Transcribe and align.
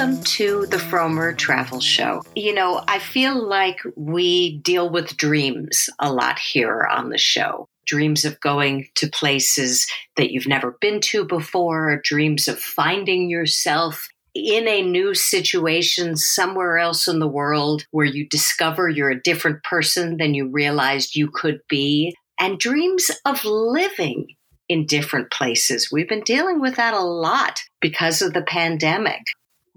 welcome 0.00 0.24
to 0.24 0.64
the 0.70 0.78
Frommer 0.78 1.36
Travel 1.36 1.78
Show. 1.78 2.22
You 2.34 2.54
know, 2.54 2.82
I 2.88 2.98
feel 2.98 3.46
like 3.46 3.80
we 3.96 4.56
deal 4.60 4.88
with 4.88 5.18
dreams 5.18 5.90
a 5.98 6.10
lot 6.10 6.38
here 6.38 6.88
on 6.90 7.10
the 7.10 7.18
show. 7.18 7.68
Dreams 7.84 8.24
of 8.24 8.40
going 8.40 8.88
to 8.94 9.10
places 9.10 9.86
that 10.16 10.30
you've 10.30 10.46
never 10.46 10.78
been 10.80 11.02
to 11.02 11.26
before, 11.26 12.00
dreams 12.02 12.48
of 12.48 12.58
finding 12.58 13.28
yourself 13.28 14.08
in 14.34 14.66
a 14.66 14.80
new 14.80 15.12
situation 15.12 16.16
somewhere 16.16 16.78
else 16.78 17.06
in 17.06 17.18
the 17.18 17.28
world 17.28 17.84
where 17.90 18.06
you 18.06 18.26
discover 18.26 18.88
you're 18.88 19.10
a 19.10 19.22
different 19.22 19.62
person 19.64 20.16
than 20.16 20.32
you 20.32 20.48
realized 20.48 21.14
you 21.14 21.28
could 21.30 21.60
be, 21.68 22.16
and 22.38 22.58
dreams 22.58 23.10
of 23.26 23.44
living 23.44 24.28
in 24.66 24.86
different 24.86 25.30
places. 25.30 25.90
We've 25.92 26.08
been 26.08 26.22
dealing 26.22 26.58
with 26.58 26.76
that 26.76 26.94
a 26.94 27.00
lot 27.00 27.60
because 27.82 28.22
of 28.22 28.32
the 28.32 28.42
pandemic. 28.42 29.20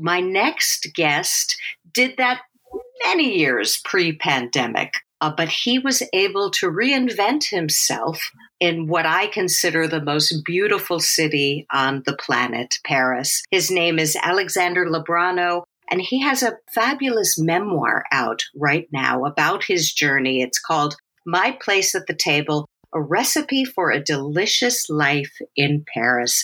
My 0.04 0.20
next 0.20 0.90
guest 0.94 1.56
did 1.94 2.18
that 2.18 2.42
many 3.06 3.38
years 3.38 3.80
pre 3.86 4.12
pandemic, 4.12 4.96
uh, 5.22 5.32
but 5.36 5.48
he 5.48 5.80
was 5.80 6.04
able 6.12 6.52
to 6.52 6.70
reinvent 6.70 7.46
himself 7.50 8.20
in 8.60 8.88
what 8.88 9.06
I 9.06 9.28
consider 9.28 9.88
the 9.88 10.04
most 10.04 10.44
beautiful 10.44 11.00
city 11.00 11.66
on 11.72 12.04
the 12.06 12.18
planet, 12.18 12.76
Paris. 12.86 13.44
His 13.50 13.72
name 13.72 13.98
is 13.98 14.18
Alexander 14.22 14.86
Lobrano, 14.86 15.64
and 15.90 16.02
he 16.02 16.22
has 16.22 16.44
a 16.44 16.58
fabulous 16.76 17.40
memoir 17.40 18.04
out 18.12 18.44
right 18.58 18.90
now 18.92 19.24
about 19.24 19.64
his 19.64 19.94
journey. 19.94 20.42
It's 20.42 20.60
called 20.60 20.98
My 21.26 21.58
Place 21.62 21.96
at 21.96 22.08
the 22.08 22.14
Table 22.14 22.68
A 22.94 23.02
Recipe 23.02 23.64
for 23.64 23.90
a 23.90 24.04
Delicious 24.04 24.90
Life 24.90 25.32
in 25.56 25.86
Paris. 25.94 26.44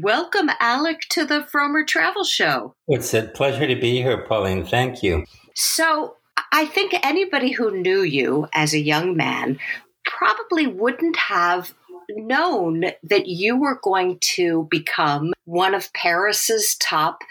Welcome, 0.00 0.50
Alec, 0.60 1.02
to 1.10 1.24
the 1.24 1.46
Frommer 1.52 1.86
Travel 1.86 2.24
Show. 2.24 2.74
It's 2.88 3.12
a 3.12 3.22
pleasure 3.22 3.66
to 3.66 3.74
be 3.74 4.00
here, 4.00 4.24
Pauline. 4.26 4.64
Thank 4.64 5.02
you. 5.02 5.26
So, 5.54 6.16
I 6.52 6.66
think 6.66 6.94
anybody 7.02 7.52
who 7.52 7.70
knew 7.70 8.02
you 8.02 8.46
as 8.54 8.72
a 8.72 8.80
young 8.80 9.16
man 9.16 9.58
probably 10.04 10.66
wouldn't 10.66 11.16
have 11.16 11.74
known 12.10 12.84
that 13.02 13.26
you 13.26 13.56
were 13.56 13.80
going 13.82 14.18
to 14.20 14.66
become 14.70 15.32
one 15.44 15.74
of 15.74 15.92
Paris's 15.92 16.76
top 16.76 17.22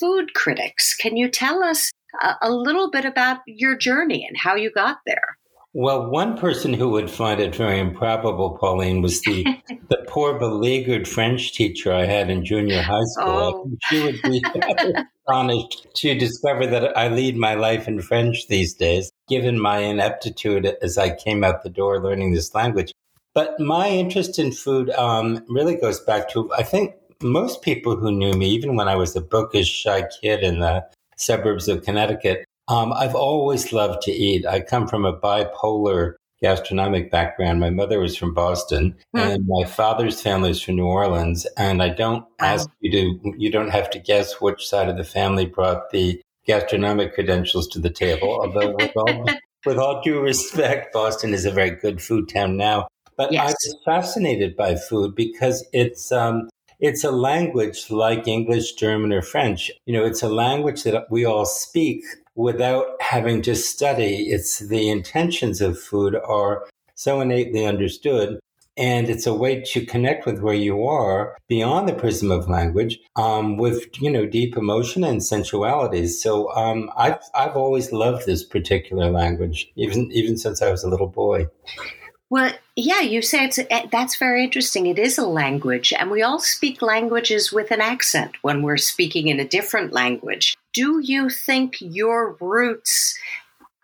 food 0.00 0.34
critics. 0.34 0.96
Can 0.96 1.16
you 1.16 1.28
tell 1.28 1.62
us 1.62 1.90
a, 2.22 2.34
a, 2.42 2.50
little 2.50 2.90
bit 2.90 3.04
about 3.04 3.38
your 3.46 3.76
journey 3.76 4.24
and 4.26 4.36
how 4.36 4.54
you 4.54 4.70
got 4.70 4.98
there? 5.06 5.38
Well, 5.74 6.10
one 6.10 6.38
person 6.38 6.72
who 6.72 6.88
would 6.90 7.10
find 7.10 7.40
it 7.40 7.54
very 7.54 7.78
improbable, 7.78 8.56
Pauline, 8.58 9.02
was 9.02 9.20
the 9.22 9.44
the 9.88 10.04
poor 10.08 10.38
beleaguered 10.38 11.06
French 11.06 11.52
teacher 11.52 11.92
I 11.92 12.06
had 12.06 12.30
in 12.30 12.44
junior 12.44 12.82
high 12.82 13.04
school. 13.04 13.26
Oh. 13.28 13.70
She 13.88 14.02
would 14.02 14.20
be 14.22 14.42
astonished 15.26 15.86
to 15.96 16.18
discover 16.18 16.66
that 16.66 16.96
I 16.96 17.08
lead 17.08 17.36
my 17.36 17.54
life 17.54 17.86
in 17.86 18.00
French 18.00 18.48
these 18.48 18.74
days, 18.74 19.10
given 19.28 19.60
my 19.60 19.78
ineptitude 19.78 20.66
as 20.80 20.96
I 20.96 21.14
came 21.14 21.44
out 21.44 21.62
the 21.62 21.70
door 21.70 22.02
learning 22.02 22.32
this 22.32 22.54
language. 22.54 22.92
But 23.34 23.60
my 23.60 23.88
interest 23.88 24.38
in 24.38 24.52
food 24.52 24.90
um, 24.90 25.44
really 25.48 25.76
goes 25.76 26.00
back 26.00 26.30
to, 26.30 26.50
I 26.54 26.62
think, 26.62 26.94
most 27.22 27.62
people 27.62 27.96
who 27.96 28.10
knew 28.10 28.32
me, 28.32 28.48
even 28.50 28.74
when 28.74 28.88
I 28.88 28.96
was 28.96 29.14
a 29.14 29.20
bookish, 29.20 29.68
shy 29.68 30.04
kid 30.20 30.40
in 30.40 30.60
the 30.60 30.84
suburbs 31.16 31.68
of 31.68 31.84
Connecticut, 31.84 32.44
um, 32.68 32.92
I've 32.92 33.14
always 33.14 33.72
loved 33.72 34.02
to 34.02 34.12
eat. 34.12 34.46
I 34.46 34.60
come 34.60 34.86
from 34.86 35.04
a 35.04 35.18
bipolar 35.18 36.14
gastronomic 36.42 37.10
background. 37.10 37.60
My 37.60 37.70
mother 37.70 37.98
was 37.98 38.16
from 38.16 38.34
Boston 38.34 38.96
hmm. 39.14 39.20
and 39.20 39.44
my 39.46 39.64
father's 39.66 40.20
family 40.20 40.50
is 40.50 40.62
from 40.62 40.76
New 40.76 40.86
Orleans. 40.86 41.46
And 41.56 41.82
I 41.82 41.88
don't 41.88 42.24
ask 42.38 42.68
you 42.80 42.90
to, 42.92 43.34
you 43.36 43.50
don't 43.50 43.70
have 43.70 43.90
to 43.90 43.98
guess 43.98 44.40
which 44.40 44.66
side 44.66 44.88
of 44.88 44.96
the 44.96 45.04
family 45.04 45.46
brought 45.46 45.90
the 45.90 46.20
gastronomic 46.46 47.14
credentials 47.14 47.66
to 47.68 47.80
the 47.80 47.90
table. 47.90 48.40
Although 48.40 48.74
with 48.76 48.92
all, 48.96 49.26
with 49.66 49.78
all 49.78 50.00
due 50.02 50.20
respect, 50.20 50.92
Boston 50.92 51.34
is 51.34 51.44
a 51.44 51.50
very 51.50 51.70
good 51.70 52.00
food 52.00 52.28
town 52.28 52.56
now. 52.56 52.88
But 53.16 53.32
yes. 53.32 53.42
I 53.42 53.46
was 53.46 53.76
fascinated 53.84 54.56
by 54.56 54.76
food 54.76 55.16
because 55.16 55.66
it's, 55.72 56.12
um, 56.12 56.48
it's 56.78 57.02
a 57.02 57.10
language 57.10 57.90
like 57.90 58.28
English, 58.28 58.74
German, 58.74 59.12
or 59.12 59.22
French. 59.22 59.72
You 59.86 59.94
know, 59.94 60.04
it's 60.04 60.22
a 60.22 60.28
language 60.28 60.84
that 60.84 61.10
we 61.10 61.24
all 61.24 61.44
speak 61.44 62.04
without 62.38 62.86
having 63.00 63.42
to 63.42 63.54
study. 63.54 64.30
It's 64.30 64.60
the 64.60 64.88
intentions 64.88 65.60
of 65.60 65.78
food 65.78 66.14
are 66.14 66.66
so 66.94 67.20
innately 67.20 67.66
understood. 67.66 68.38
And 68.76 69.10
it's 69.10 69.26
a 69.26 69.34
way 69.34 69.60
to 69.72 69.84
connect 69.84 70.24
with 70.24 70.38
where 70.38 70.54
you 70.54 70.86
are 70.86 71.36
beyond 71.48 71.88
the 71.88 71.94
prism 71.94 72.30
of 72.30 72.48
language, 72.48 73.00
um, 73.16 73.56
with 73.56 73.88
you 74.00 74.08
know 74.08 74.24
deep 74.24 74.56
emotion 74.56 75.02
and 75.02 75.20
sensuality. 75.20 76.06
So 76.06 76.54
um, 76.54 76.88
I've 76.96 77.18
I've 77.34 77.56
always 77.56 77.90
loved 77.90 78.24
this 78.24 78.44
particular 78.44 79.10
language, 79.10 79.68
even 79.74 80.12
even 80.12 80.36
since 80.36 80.62
I 80.62 80.70
was 80.70 80.84
a 80.84 80.88
little 80.88 81.08
boy. 81.08 81.48
Well, 82.30 82.52
yeah, 82.76 83.00
you 83.00 83.20
say 83.20 83.46
it's 83.46 83.58
eh, 83.58 83.86
that's 83.90 84.16
very 84.16 84.44
interesting. 84.44 84.86
It 84.86 85.00
is 85.00 85.18
a 85.18 85.26
language, 85.26 85.92
and 85.98 86.08
we 86.08 86.22
all 86.22 86.38
speak 86.38 86.80
languages 86.80 87.50
with 87.50 87.72
an 87.72 87.80
accent 87.80 88.36
when 88.42 88.62
we're 88.62 88.76
speaking 88.76 89.26
in 89.26 89.40
a 89.40 89.48
different 89.48 89.92
language. 89.92 90.56
Do 90.74 91.00
you 91.02 91.30
think 91.30 91.76
your 91.80 92.36
roots 92.40 93.18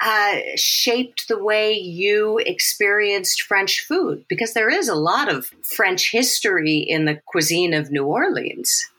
uh, 0.01 0.39
shaped 0.57 1.29
the 1.29 1.43
way 1.43 1.73
you 1.73 2.39
experienced 2.39 3.43
French 3.43 3.85
food? 3.87 4.25
Because 4.29 4.53
there 4.55 4.69
is 4.69 4.89
a 4.89 4.95
lot 4.95 5.33
of 5.33 5.47
French 5.63 6.11
history 6.11 6.77
in 6.77 7.07
the 7.07 7.21
cuisine 7.27 7.75
of 7.75 7.91
New 7.91 8.05
Orleans. 8.05 8.91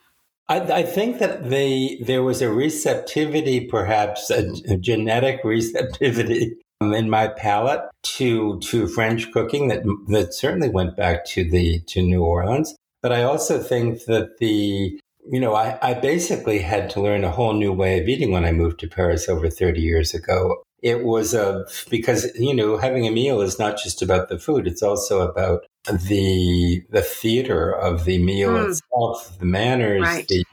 I, 0.48 0.60
I 0.60 0.82
think 0.82 1.18
that 1.18 1.50
they 1.50 1.98
there 2.00 2.22
was 2.22 2.42
a 2.42 2.50
receptivity, 2.50 3.66
perhaps 3.66 4.30
a, 4.30 4.50
a 4.68 4.76
genetic 4.76 5.40
receptivity 5.44 6.56
in 6.80 7.10
my 7.10 7.28
palate 7.28 7.82
to 8.02 8.60
to 8.60 8.86
French 8.86 9.32
cooking 9.32 9.68
that 9.68 9.82
that 10.08 10.34
certainly 10.34 10.68
went 10.68 10.96
back 10.96 11.24
to 11.26 11.48
the 11.48 11.80
to 11.88 12.02
New 12.02 12.22
Orleans. 12.22 12.76
But 13.02 13.12
I 13.12 13.22
also 13.22 13.62
think 13.62 14.04
that 14.04 14.38
the 14.38 14.98
you 15.30 15.40
know 15.40 15.54
I, 15.54 15.78
I 15.82 15.94
basically 15.94 16.58
had 16.58 16.90
to 16.90 17.00
learn 17.00 17.24
a 17.24 17.30
whole 17.30 17.52
new 17.52 17.72
way 17.72 18.00
of 18.00 18.08
eating 18.08 18.30
when 18.30 18.44
I 18.44 18.52
moved 18.52 18.80
to 18.80 18.88
Paris 18.88 19.28
over 19.28 19.48
30 19.50 19.80
years 19.80 20.14
ago. 20.14 20.62
It 20.82 21.04
was 21.04 21.34
a 21.34 21.66
because 21.90 22.26
you 22.38 22.54
know 22.54 22.76
having 22.76 23.06
a 23.06 23.10
meal 23.10 23.40
is 23.40 23.58
not 23.58 23.78
just 23.78 24.02
about 24.02 24.28
the 24.28 24.38
food; 24.38 24.66
it's 24.66 24.82
also 24.82 25.26
about 25.26 25.64
the 25.84 26.82
the 26.90 27.02
theater 27.02 27.72
of 27.72 28.04
the 28.04 28.18
meal 28.18 28.50
mm. 28.50 28.68
itself, 28.68 29.38
the 29.38 29.46
manners, 29.46 30.02
right. 30.02 30.28
the 30.28 30.44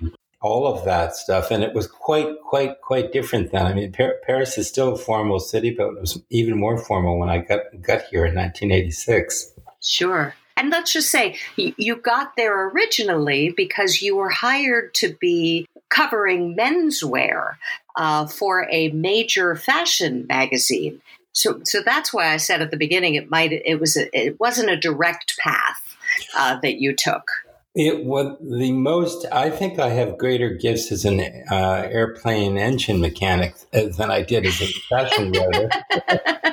all 0.44 0.68
of 0.68 0.84
that 0.86 1.16
stuff. 1.16 1.50
And 1.50 1.64
it 1.64 1.74
was 1.74 1.88
quite, 1.88 2.28
quite, 2.42 2.82
quite 2.82 3.14
different 3.14 3.52
then. 3.52 3.66
I 3.66 3.74
mean, 3.74 3.92
Paris 3.92 4.58
is 4.58 4.68
still 4.68 4.94
a 4.94 4.98
formal 4.98 5.40
city, 5.40 5.72
but 5.72 5.88
it 5.88 6.02
was 6.02 6.22
even 6.30 6.60
more 6.60 6.78
formal 6.78 7.18
when 7.18 7.30
I 7.30 7.40
got, 7.40 7.62
got 7.82 8.04
here 8.04 8.26
in 8.26 8.36
1986. 8.36 9.54
Sure. 9.82 10.36
And 10.56 10.70
let's 10.70 10.94
just 10.94 11.10
say 11.10 11.38
you 11.56 11.96
got 11.96 12.36
there 12.36 12.70
originally 12.70 13.54
because 13.56 14.02
you 14.02 14.16
were 14.16 14.30
hired 14.30 14.94
to 14.96 15.14
be 15.20 15.68
covering 15.90 16.56
menswear 16.56 17.56
uh, 17.96 18.28
for 18.28 18.68
a 18.72 18.90
major 18.90 19.56
fashion 19.56 20.26
magazine. 20.28 21.02
So, 21.34 21.62
so 21.64 21.82
that's 21.84 22.14
why 22.14 22.28
I 22.28 22.38
said 22.38 22.62
at 22.62 22.72
the 22.72 22.78
beginning 22.78 23.16
it 23.16 23.30
might 23.30 23.52
it 23.52 23.80
was 23.80 23.98
a, 23.98 24.08
it 24.18 24.40
wasn't 24.40 24.70
a 24.70 24.78
direct 24.78 25.38
path 25.40 25.82
uh, 26.38 26.60
that 26.62 26.76
you 26.80 26.96
took. 26.96 27.24
It 27.76 28.06
was 28.06 28.38
the 28.40 28.72
most. 28.72 29.26
I 29.32 29.50
think 29.50 29.80
I 29.80 29.90
have 29.90 30.20
greater 30.20 30.52
gifts 30.52 30.92
as 30.92 31.06
an 31.06 31.20
uh, 31.52 31.88
airplane 31.92 32.56
engine 32.56 33.02
mechanic 33.02 33.56
than 33.72 34.12
I 34.12 34.22
did 34.22 34.46
as 34.46 34.62
a 34.62 34.68
fashion 34.90 35.32
writer. 35.32 35.70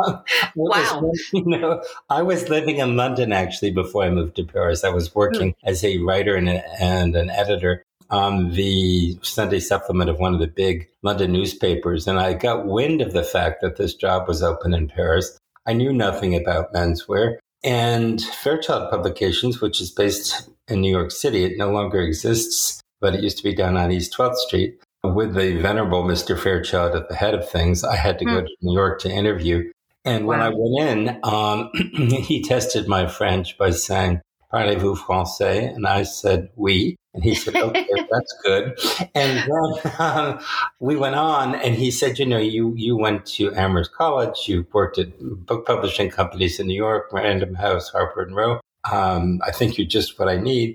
wow! 0.54 1.00
Was, 1.02 1.28
you 1.32 1.44
know, 1.44 1.82
I 2.08 2.22
was 2.22 2.48
living 2.48 2.78
in 2.78 2.96
London 2.96 3.32
actually 3.32 3.70
before 3.70 4.04
I 4.04 4.10
moved 4.10 4.36
to 4.36 4.44
Paris. 4.44 4.84
I 4.84 4.90
was 4.90 5.14
working 5.14 5.50
hmm. 5.50 5.68
as 5.68 5.84
a 5.84 5.98
writer 5.98 6.36
and, 6.36 6.48
a, 6.48 6.82
and 6.82 7.16
an 7.16 7.30
editor 7.30 7.82
on 8.10 8.52
the 8.52 9.16
Sunday 9.22 9.60
supplement 9.60 10.10
of 10.10 10.18
one 10.18 10.34
of 10.34 10.40
the 10.40 10.48
big 10.48 10.88
London 11.02 11.32
newspapers, 11.32 12.06
and 12.06 12.18
I 12.18 12.34
got 12.34 12.66
wind 12.66 13.00
of 13.00 13.12
the 13.12 13.22
fact 13.22 13.60
that 13.60 13.76
this 13.76 13.94
job 13.94 14.26
was 14.26 14.42
open 14.42 14.74
in 14.74 14.88
Paris. 14.88 15.38
I 15.66 15.72
knew 15.72 15.92
nothing 15.92 16.34
about 16.34 16.72
menswear. 16.72 17.36
And 17.62 18.20
Fairchild 18.20 18.90
Publications, 18.90 19.60
which 19.60 19.80
is 19.80 19.90
based 19.90 20.48
in 20.68 20.80
New 20.80 20.90
York 20.90 21.10
City, 21.10 21.44
it 21.44 21.58
no 21.58 21.70
longer 21.70 22.00
exists, 22.00 22.80
but 23.00 23.14
it 23.14 23.22
used 23.22 23.36
to 23.38 23.44
be 23.44 23.54
down 23.54 23.76
on 23.76 23.92
East 23.92 24.14
12th 24.16 24.36
Street. 24.36 24.80
With 25.02 25.34
the 25.34 25.56
venerable 25.56 26.04
Mr. 26.04 26.38
Fairchild 26.38 26.94
at 26.94 27.08
the 27.08 27.14
head 27.14 27.34
of 27.34 27.48
things, 27.48 27.84
I 27.84 27.96
had 27.96 28.18
to 28.18 28.24
go 28.24 28.40
hmm. 28.40 28.46
to 28.46 28.56
New 28.62 28.74
York 28.74 29.00
to 29.00 29.10
interview. 29.10 29.70
And 30.04 30.26
when 30.26 30.38
wow. 30.38 30.46
I 30.46 30.52
went 30.54 30.90
in, 30.90 31.20
um, 31.22 31.70
he 32.24 32.42
tested 32.42 32.88
my 32.88 33.06
French 33.06 33.58
by 33.58 33.70
saying, 33.70 34.20
Parlez-vous 34.52 34.96
français? 34.96 35.74
And 35.74 35.86
I 35.86 36.02
said, 36.02 36.48
oui. 36.56 36.96
And 37.14 37.22
he 37.22 37.34
said, 37.34 37.56
okay, 37.56 37.86
that's 38.10 38.36
good. 38.44 38.78
And 39.14 39.50
then 39.50 39.92
um, 39.98 40.40
we 40.78 40.96
went 40.96 41.16
on, 41.16 41.54
and 41.54 41.74
he 41.74 41.90
said, 41.90 42.18
you 42.18 42.26
know, 42.26 42.38
you, 42.38 42.74
you 42.76 42.96
went 42.96 43.26
to 43.26 43.54
Amherst 43.54 43.92
College, 43.92 44.48
you 44.48 44.66
worked 44.72 44.98
at 44.98 45.18
book 45.20 45.66
publishing 45.66 46.10
companies 46.10 46.58
in 46.58 46.66
New 46.66 46.74
York, 46.74 47.12
Random 47.12 47.54
House, 47.54 47.90
Harper 47.90 48.22
and 48.22 48.34
Row. 48.34 48.60
Um, 48.90 49.40
I 49.44 49.50
think 49.50 49.76
you're 49.76 49.86
just 49.86 50.18
what 50.18 50.28
I 50.28 50.36
need. 50.36 50.74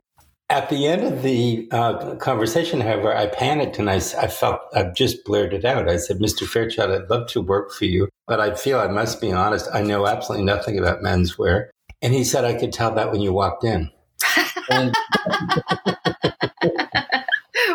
At 0.50 0.70
the 0.70 0.86
end 0.86 1.04
of 1.04 1.24
the 1.24 1.68
uh, 1.72 2.16
conversation, 2.18 2.80
however, 2.80 3.16
I 3.16 3.26
panicked 3.26 3.80
and 3.80 3.90
I, 3.90 3.96
I 3.96 4.28
felt 4.28 4.60
I 4.76 4.84
just 4.96 5.26
blurted 5.26 5.62
it 5.62 5.66
out. 5.66 5.90
I 5.90 5.98
said, 5.98 6.20
Mr. 6.20 6.46
Fairchild, 6.46 6.92
I'd 6.92 7.10
love 7.10 7.28
to 7.30 7.42
work 7.42 7.72
for 7.72 7.86
you, 7.86 8.10
but 8.28 8.40
I 8.40 8.54
feel 8.54 8.80
I 8.80 8.88
must 8.88 9.20
be 9.20 9.32
honest. 9.32 9.68
I 9.74 9.82
know 9.82 10.06
absolutely 10.06 10.46
nothing 10.46 10.78
about 10.78 11.02
menswear. 11.02 11.70
And 12.04 12.14
he 12.14 12.24
said, 12.24 12.46
I 12.46 12.54
could 12.54 12.72
tell 12.72 12.94
that 12.94 13.12
when 13.12 13.22
you 13.22 13.34
walked 13.34 13.64
in. 13.64 13.90
And, 14.70 14.94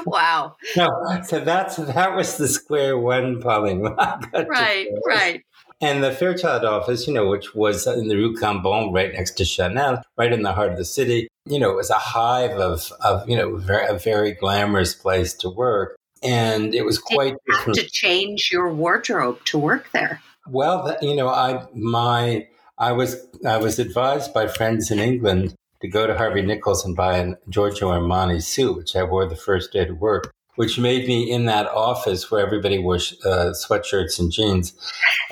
wow. 0.07 0.55
No, 0.77 1.23
so 1.27 1.41
that's 1.41 1.77
that 1.77 2.15
was 2.15 2.37
the 2.37 2.47
square 2.47 2.99
one, 2.99 3.41
Pauline. 3.41 3.83
right, 4.33 4.87
right. 5.07 5.43
And 5.81 6.05
the 6.05 6.13
Fairchild 6.13 6.65
office, 6.65 7.07
you 7.07 7.15
know, 7.15 7.29
which 7.29 7.55
was 7.55 7.87
in 7.87 8.09
the 8.09 8.17
Rue 8.17 8.37
Cambon, 8.37 8.93
right 8.93 9.13
next 9.13 9.33
to 9.39 9.45
Chanel, 9.45 10.03
right 10.17 10.33
in 10.33 10.43
the 10.43 10.53
heart 10.53 10.73
of 10.73 10.79
the 10.79 10.85
city, 10.85 11.29
you 11.51 11.59
know, 11.59 11.71
it 11.71 11.77
was 11.77 11.91
a 11.91 11.95
hive 11.95 12.53
of, 12.53 12.93
of 13.05 13.29
you 13.29 13.37
know, 13.37 13.57
very, 13.57 13.87
a 13.87 13.99
very 13.99 14.33
glamorous 14.33 14.95
place 14.95 15.35
to 15.35 15.51
work. 15.51 15.97
And 16.23 16.75
it 16.75 16.85
was 16.85 16.99
quite 16.99 17.35
Did 17.35 17.39
you 17.47 17.57
have 17.57 17.75
to 17.75 17.91
change 17.91 18.51
your 18.53 18.73
wardrobe 18.73 19.45
to 19.47 19.59
work 19.59 19.91
there. 19.93 20.23
Well, 20.49 20.97
you 21.01 21.15
know, 21.15 21.29
I 21.29 21.67
my 21.75 22.47
I 22.79 22.93
was 22.93 23.17
I 23.47 23.57
was 23.57 23.79
advised 23.79 24.35
by 24.35 24.47
friends 24.47 24.91
in 24.91 24.99
England 24.99 25.55
to 25.81 25.89
go 25.89 26.07
to 26.07 26.17
Harvey 26.17 26.43
Nichols 26.43 26.85
and 26.85 26.95
buy 26.95 27.19
a 27.19 27.35
Giorgio 27.49 27.91
Armani 27.91 28.43
suit, 28.43 28.77
which 28.77 28.95
I 28.95 29.03
wore 29.03 29.27
the 29.27 29.37
first 29.37 29.73
day 29.73 29.85
to 29.87 29.95
work 29.95 30.33
which 30.61 30.79
made 30.79 31.09
me 31.09 31.31
in 31.31 31.47
that 31.47 31.67
office 31.69 32.31
where 32.31 32.45
everybody 32.45 32.79
wore 32.79 32.97
uh, 32.97 33.53
sweatshirts 33.55 34.19
and 34.19 34.31
jeans 34.31 34.75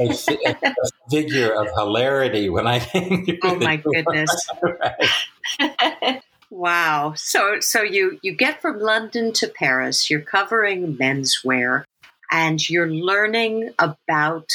a, 0.00 0.04
a, 0.46 1.10
figure 1.10 1.52
of 1.52 1.68
hilarity 1.74 2.48
when 2.48 2.66
I 2.66 2.78
came. 2.78 3.26
oh 3.42 3.56
my 3.56 3.76
goodness! 3.76 4.30
wow. 6.50 7.14
So 7.16 7.60
so 7.60 7.82
you 7.82 8.18
you 8.22 8.34
get 8.34 8.60
from 8.60 8.80
London 8.80 9.32
to 9.34 9.48
Paris. 9.48 10.10
You're 10.10 10.20
covering 10.20 10.96
menswear, 10.96 11.84
and 12.30 12.68
you're 12.68 12.90
learning 12.90 13.70
about 13.78 14.50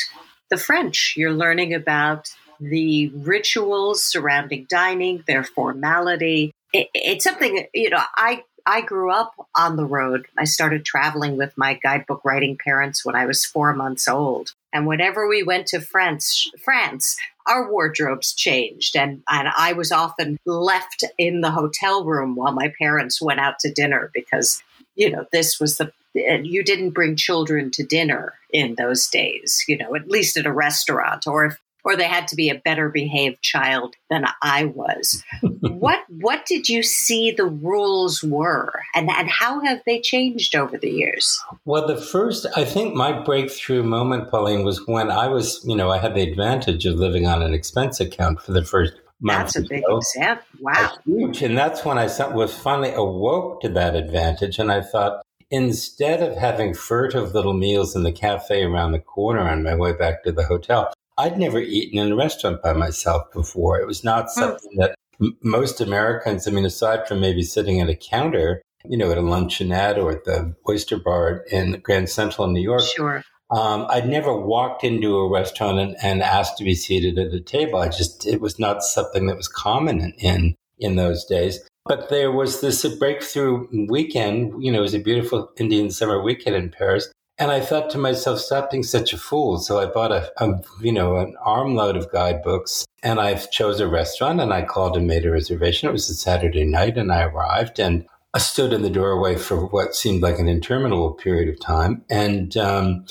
the 0.49 0.57
French. 0.57 1.13
You're 1.17 1.33
learning 1.33 1.73
about 1.73 2.29
the 2.59 3.09
rituals 3.09 4.03
surrounding 4.03 4.67
dining, 4.69 5.23
their 5.27 5.43
formality. 5.43 6.51
It, 6.71 6.87
it's 6.93 7.23
something 7.23 7.67
you 7.73 7.89
know. 7.89 8.01
I 8.15 8.43
I 8.65 8.81
grew 8.81 9.11
up 9.11 9.33
on 9.55 9.75
the 9.75 9.85
road. 9.85 10.27
I 10.37 10.45
started 10.45 10.85
traveling 10.85 11.37
with 11.37 11.53
my 11.57 11.73
guidebook 11.73 12.23
writing 12.23 12.57
parents 12.57 13.05
when 13.05 13.15
I 13.15 13.25
was 13.25 13.45
four 13.45 13.73
months 13.73 14.07
old. 14.07 14.53
And 14.71 14.87
whenever 14.87 15.27
we 15.27 15.43
went 15.43 15.67
to 15.67 15.81
France, 15.81 16.49
France, 16.63 17.17
our 17.47 17.71
wardrobes 17.71 18.33
changed. 18.33 18.95
And, 18.95 19.23
and 19.29 19.49
I 19.55 19.73
was 19.73 19.91
often 19.91 20.39
left 20.45 21.03
in 21.17 21.41
the 21.41 21.51
hotel 21.51 22.03
room 22.03 22.35
while 22.35 22.53
my 22.53 22.73
parents 22.79 23.21
went 23.21 23.39
out 23.39 23.59
to 23.59 23.71
dinner 23.71 24.11
because, 24.13 24.61
you 24.95 25.09
know, 25.09 25.25
this 25.31 25.59
was 25.59 25.77
the, 25.77 25.91
you 26.13 26.63
didn't 26.63 26.91
bring 26.91 27.15
children 27.15 27.71
to 27.71 27.83
dinner 27.83 28.33
in 28.51 28.75
those 28.75 29.07
days, 29.07 29.63
you 29.67 29.77
know, 29.77 29.95
at 29.95 30.07
least 30.07 30.37
at 30.37 30.45
a 30.45 30.53
restaurant. 30.53 31.25
Or 31.27 31.45
if 31.45 31.57
or 31.83 31.95
they 31.95 32.07
had 32.07 32.27
to 32.29 32.35
be 32.35 32.49
a 32.49 32.55
better 32.55 32.89
behaved 32.89 33.41
child 33.41 33.95
than 34.09 34.25
I 34.41 34.65
was. 34.65 35.23
what 35.61 35.99
what 36.09 36.45
did 36.45 36.69
you 36.69 36.83
see 36.83 37.31
the 37.31 37.45
rules 37.45 38.23
were 38.23 38.83
and, 38.95 39.09
and 39.09 39.29
how 39.29 39.59
have 39.61 39.81
they 39.85 39.99
changed 39.99 40.55
over 40.55 40.77
the 40.77 40.89
years? 40.89 41.41
Well, 41.65 41.87
the 41.87 41.97
first 41.97 42.45
I 42.55 42.65
think 42.65 42.95
my 42.95 43.11
breakthrough 43.11 43.83
moment, 43.83 44.29
Pauline, 44.29 44.63
was 44.63 44.85
when 44.87 45.11
I 45.11 45.27
was, 45.27 45.63
you 45.65 45.75
know, 45.75 45.91
I 45.91 45.97
had 45.97 46.15
the 46.15 46.21
advantage 46.21 46.85
of 46.85 46.95
living 46.95 47.27
on 47.27 47.41
an 47.41 47.53
expense 47.53 47.99
account 47.99 48.41
for 48.41 48.51
the 48.51 48.63
first 48.63 48.93
that's 49.23 49.55
a 49.55 49.61
big 49.61 49.83
example. 49.87 50.45
Wow. 50.59 50.97
Huge. 51.05 51.41
And 51.41 51.57
that's 51.57 51.85
when 51.85 51.97
I 51.97 52.05
was 52.33 52.55
finally 52.55 52.93
awoke 52.93 53.61
to 53.61 53.69
that 53.69 53.95
advantage. 53.95 54.59
And 54.59 54.71
I 54.71 54.81
thought, 54.81 55.23
instead 55.49 56.21
of 56.21 56.35
having 56.35 56.73
furtive 56.73 57.33
little 57.33 57.53
meals 57.53 57.95
in 57.95 58.03
the 58.03 58.11
cafe 58.11 58.63
around 58.63 58.91
the 58.91 58.99
corner 58.99 59.47
on 59.47 59.63
my 59.63 59.75
way 59.75 59.93
back 59.93 60.23
to 60.23 60.31
the 60.31 60.43
hotel, 60.43 60.92
I'd 61.17 61.37
never 61.37 61.59
eaten 61.59 61.99
in 61.99 62.11
a 62.11 62.15
restaurant 62.15 62.61
by 62.61 62.73
myself 62.73 63.31
before. 63.31 63.79
It 63.79 63.87
was 63.87 64.03
not 64.03 64.25
hmm. 64.25 64.39
something 64.39 64.75
that 64.77 64.95
m- 65.21 65.37
most 65.43 65.81
Americans, 65.81 66.47
I 66.47 66.51
mean, 66.51 66.65
aside 66.65 67.07
from 67.07 67.19
maybe 67.19 67.43
sitting 67.43 67.79
at 67.79 67.89
a 67.89 67.95
counter, 67.95 68.61
you 68.85 68.97
know, 68.97 69.11
at 69.11 69.17
a 69.17 69.21
luncheonette 69.21 69.97
or 69.97 70.11
at 70.11 70.25
the 70.25 70.55
oyster 70.67 70.97
bar 70.97 71.45
in 71.51 71.79
Grand 71.81 72.09
Central 72.09 72.47
in 72.47 72.53
New 72.53 72.61
York. 72.61 72.83
Sure. 72.83 73.23
Um, 73.51 73.85
I'd 73.89 74.09
never 74.09 74.35
walked 74.35 74.83
into 74.83 75.15
a 75.17 75.29
restaurant 75.29 75.77
and, 75.77 75.95
and, 76.01 76.23
asked 76.23 76.57
to 76.57 76.63
be 76.63 76.73
seated 76.73 77.19
at 77.19 77.33
a 77.33 77.39
table. 77.39 77.77
I 77.77 77.89
just, 77.89 78.25
it 78.25 78.41
was 78.41 78.57
not 78.57 78.83
something 78.83 79.27
that 79.27 79.37
was 79.37 79.47
common 79.47 80.13
in, 80.17 80.55
in 80.79 80.95
those 80.95 81.23
days. 81.25 81.59
But 81.85 82.09
there 82.09 82.31
was 82.31 82.61
this 82.61 82.83
breakthrough 82.95 83.67
weekend, 83.89 84.63
you 84.63 84.71
know, 84.71 84.79
it 84.79 84.83
was 84.83 84.93
a 84.93 84.99
beautiful 84.99 85.51
Indian 85.57 85.91
summer 85.91 86.21
weekend 86.21 86.55
in 86.55 86.71
Paris. 86.71 87.11
And 87.39 87.51
I 87.51 87.61
thought 87.61 87.89
to 87.91 87.97
myself, 87.97 88.39
stop 88.39 88.69
being 88.69 88.83
such 88.83 89.11
a 89.11 89.17
fool. 89.17 89.57
So 89.57 89.79
I 89.79 89.87
bought 89.87 90.11
a, 90.11 90.31
a, 90.37 90.61
you 90.81 90.91
know, 90.91 91.17
an 91.17 91.35
armload 91.43 91.97
of 91.97 92.11
guidebooks 92.11 92.85
and 93.01 93.19
I 93.19 93.33
chose 93.35 93.79
a 93.79 93.87
restaurant 93.87 94.39
and 94.39 94.53
I 94.53 94.61
called 94.61 94.95
and 94.95 95.07
made 95.07 95.25
a 95.25 95.31
reservation. 95.31 95.89
It 95.89 95.93
was 95.93 96.09
a 96.09 96.13
Saturday 96.13 96.63
night 96.63 96.97
and 96.97 97.11
I 97.11 97.23
arrived 97.23 97.79
and 97.79 98.05
I 98.35 98.39
stood 98.39 98.73
in 98.73 98.81
the 98.81 98.89
doorway 98.89 99.35
for 99.35 99.67
what 99.67 99.93
seemed 99.93 100.23
like 100.23 100.39
an 100.39 100.47
interminable 100.47 101.13
period 101.13 101.49
of 101.49 101.59
time 101.59 102.03
and 102.09 102.57
um, 102.57 103.05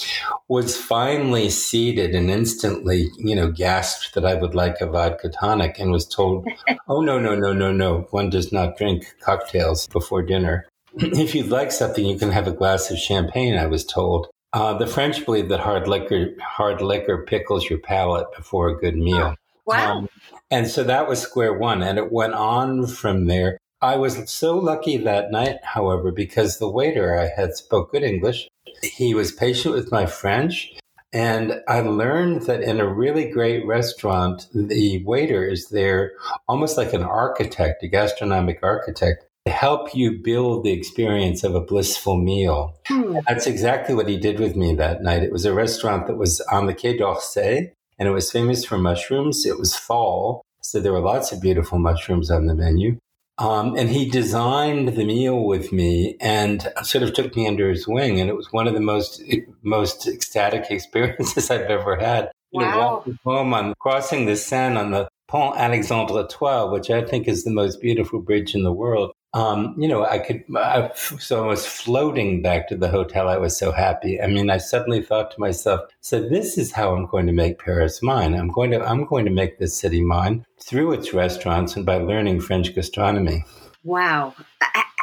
was 0.48 0.76
finally 0.76 1.48
seated 1.48 2.12
and 2.12 2.28
instantly, 2.28 3.08
you 3.18 3.36
know, 3.36 3.52
gasped 3.52 4.14
that 4.14 4.24
I 4.24 4.34
would 4.34 4.56
like 4.56 4.80
a 4.80 4.86
vodka 4.86 5.28
tonic 5.28 5.78
and 5.78 5.92
was 5.92 6.08
told, 6.08 6.48
oh, 6.88 7.02
no, 7.02 7.20
no, 7.20 7.36
no, 7.36 7.52
no, 7.52 7.70
no. 7.70 8.08
One 8.10 8.30
does 8.30 8.50
not 8.50 8.76
drink 8.76 9.14
cocktails 9.20 9.86
before 9.86 10.22
dinner. 10.22 10.66
if 10.96 11.34
you'd 11.34 11.48
like 11.48 11.72
something, 11.72 12.04
you 12.04 12.18
can 12.18 12.30
have 12.30 12.46
a 12.46 12.52
glass 12.52 12.90
of 12.90 12.98
champagne, 12.98 13.56
I 13.56 13.66
was 13.66 13.84
told. 13.84 14.28
Uh, 14.52 14.74
the 14.74 14.86
French 14.86 15.24
believe 15.24 15.48
that 15.48 15.60
hard 15.60 15.88
liquor, 15.88 16.34
hard 16.40 16.82
liquor 16.82 17.24
pickles 17.26 17.70
your 17.70 17.78
palate 17.78 18.26
before 18.36 18.68
a 18.68 18.78
good 18.78 18.96
meal. 18.96 19.34
Wow. 19.64 19.98
Um, 19.98 20.08
and 20.50 20.68
so 20.68 20.84
that 20.84 21.08
was 21.08 21.20
square 21.20 21.54
one. 21.54 21.82
And 21.82 21.98
it 21.98 22.12
went 22.12 22.34
on 22.34 22.86
from 22.86 23.26
there. 23.26 23.58
I 23.80 23.96
was 23.96 24.30
so 24.30 24.58
lucky 24.58 24.98
that 24.98 25.32
night, 25.32 25.56
however, 25.64 26.12
because 26.12 26.58
the 26.58 26.70
waiter 26.70 27.18
I 27.18 27.28
had 27.34 27.56
spoke 27.56 27.92
good 27.92 28.02
English. 28.02 28.48
He 28.82 29.14
was 29.14 29.32
patient 29.32 29.74
with 29.74 29.90
my 29.90 30.06
French. 30.06 30.72
And 31.12 31.60
I 31.68 31.80
learned 31.80 32.42
that 32.42 32.62
in 32.62 32.80
a 32.80 32.88
really 32.88 33.28
great 33.28 33.66
restaurant, 33.66 34.46
the 34.54 35.02
waiter 35.04 35.46
is 35.46 35.68
there 35.68 36.12
almost 36.48 36.76
like 36.76 36.92
an 36.92 37.02
architect, 37.02 37.82
a 37.82 37.88
gastronomic 37.88 38.60
architect, 38.62 39.26
help 39.50 39.94
you 39.94 40.12
build 40.22 40.64
the 40.64 40.72
experience 40.72 41.42
of 41.42 41.54
a 41.54 41.60
blissful 41.60 42.16
meal. 42.16 42.78
Hmm. 42.86 43.16
That's 43.26 43.46
exactly 43.46 43.94
what 43.94 44.08
he 44.08 44.16
did 44.16 44.38
with 44.38 44.56
me 44.56 44.74
that 44.74 45.02
night. 45.02 45.22
It 45.22 45.32
was 45.32 45.44
a 45.44 45.54
restaurant 45.54 46.06
that 46.06 46.16
was 46.16 46.40
on 46.52 46.66
the 46.66 46.74
Quai 46.74 46.96
d'Orsay 46.96 47.72
and 47.98 48.08
it 48.08 48.12
was 48.12 48.30
famous 48.30 48.64
for 48.64 48.78
mushrooms. 48.78 49.44
It 49.46 49.58
was 49.58 49.76
fall, 49.76 50.44
so 50.60 50.80
there 50.80 50.92
were 50.92 51.00
lots 51.00 51.32
of 51.32 51.40
beautiful 51.40 51.78
mushrooms 51.78 52.30
on 52.30 52.46
the 52.46 52.54
menu. 52.54 52.98
Um, 53.38 53.76
and 53.76 53.88
he 53.88 54.08
designed 54.08 54.88
the 54.88 55.04
meal 55.04 55.44
with 55.44 55.72
me 55.72 56.16
and 56.20 56.68
sort 56.82 57.02
of 57.02 57.12
took 57.12 57.34
me 57.34 57.46
under 57.46 57.70
his 57.70 57.88
wing. 57.88 58.20
And 58.20 58.28
it 58.28 58.36
was 58.36 58.52
one 58.52 58.68
of 58.68 58.74
the 58.74 58.80
most 58.80 59.22
most 59.62 60.06
ecstatic 60.06 60.66
experiences 60.70 61.50
I've 61.50 61.62
ever 61.62 61.96
had. 61.96 62.30
Wow. 62.52 62.62
You 62.62 62.66
know, 62.66 62.78
walking 62.78 63.18
home 63.24 63.54
on 63.54 63.74
crossing 63.78 64.26
the 64.26 64.36
Seine 64.36 64.76
on 64.76 64.90
the 64.90 65.08
Pont 65.28 65.56
Alexandre 65.56 66.24
Étoile, 66.24 66.70
which 66.70 66.90
I 66.90 67.02
think 67.02 67.26
is 67.26 67.44
the 67.44 67.50
most 67.50 67.80
beautiful 67.80 68.20
bridge 68.20 68.54
in 68.54 68.64
the 68.64 68.72
world 68.72 69.11
um, 69.34 69.74
you 69.78 69.88
know, 69.88 70.04
I 70.04 70.18
could, 70.18 70.44
I, 70.54 70.90
so 70.94 71.44
I 71.44 71.46
was 71.46 71.64
floating 71.64 72.42
back 72.42 72.68
to 72.68 72.76
the 72.76 72.88
hotel. 72.88 73.28
I 73.28 73.38
was 73.38 73.56
so 73.56 73.72
happy. 73.72 74.20
I 74.20 74.26
mean, 74.26 74.50
I 74.50 74.58
suddenly 74.58 75.02
thought 75.02 75.30
to 75.30 75.40
myself, 75.40 75.80
so 76.00 76.28
this 76.28 76.58
is 76.58 76.72
how 76.72 76.94
I'm 76.94 77.06
going 77.06 77.26
to 77.26 77.32
make 77.32 77.58
Paris 77.58 78.02
mine. 78.02 78.34
I'm 78.34 78.48
going 78.48 78.72
to, 78.72 78.84
I'm 78.84 79.06
going 79.06 79.24
to 79.24 79.30
make 79.30 79.58
this 79.58 79.78
city 79.78 80.02
mine 80.02 80.44
through 80.60 80.92
its 80.92 81.14
restaurants 81.14 81.76
and 81.76 81.86
by 81.86 81.96
learning 81.96 82.40
French 82.40 82.74
gastronomy. 82.74 83.44
Wow. 83.84 84.34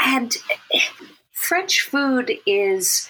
And 0.01 0.37
French 1.31 1.81
food 1.81 2.31
is 2.45 3.09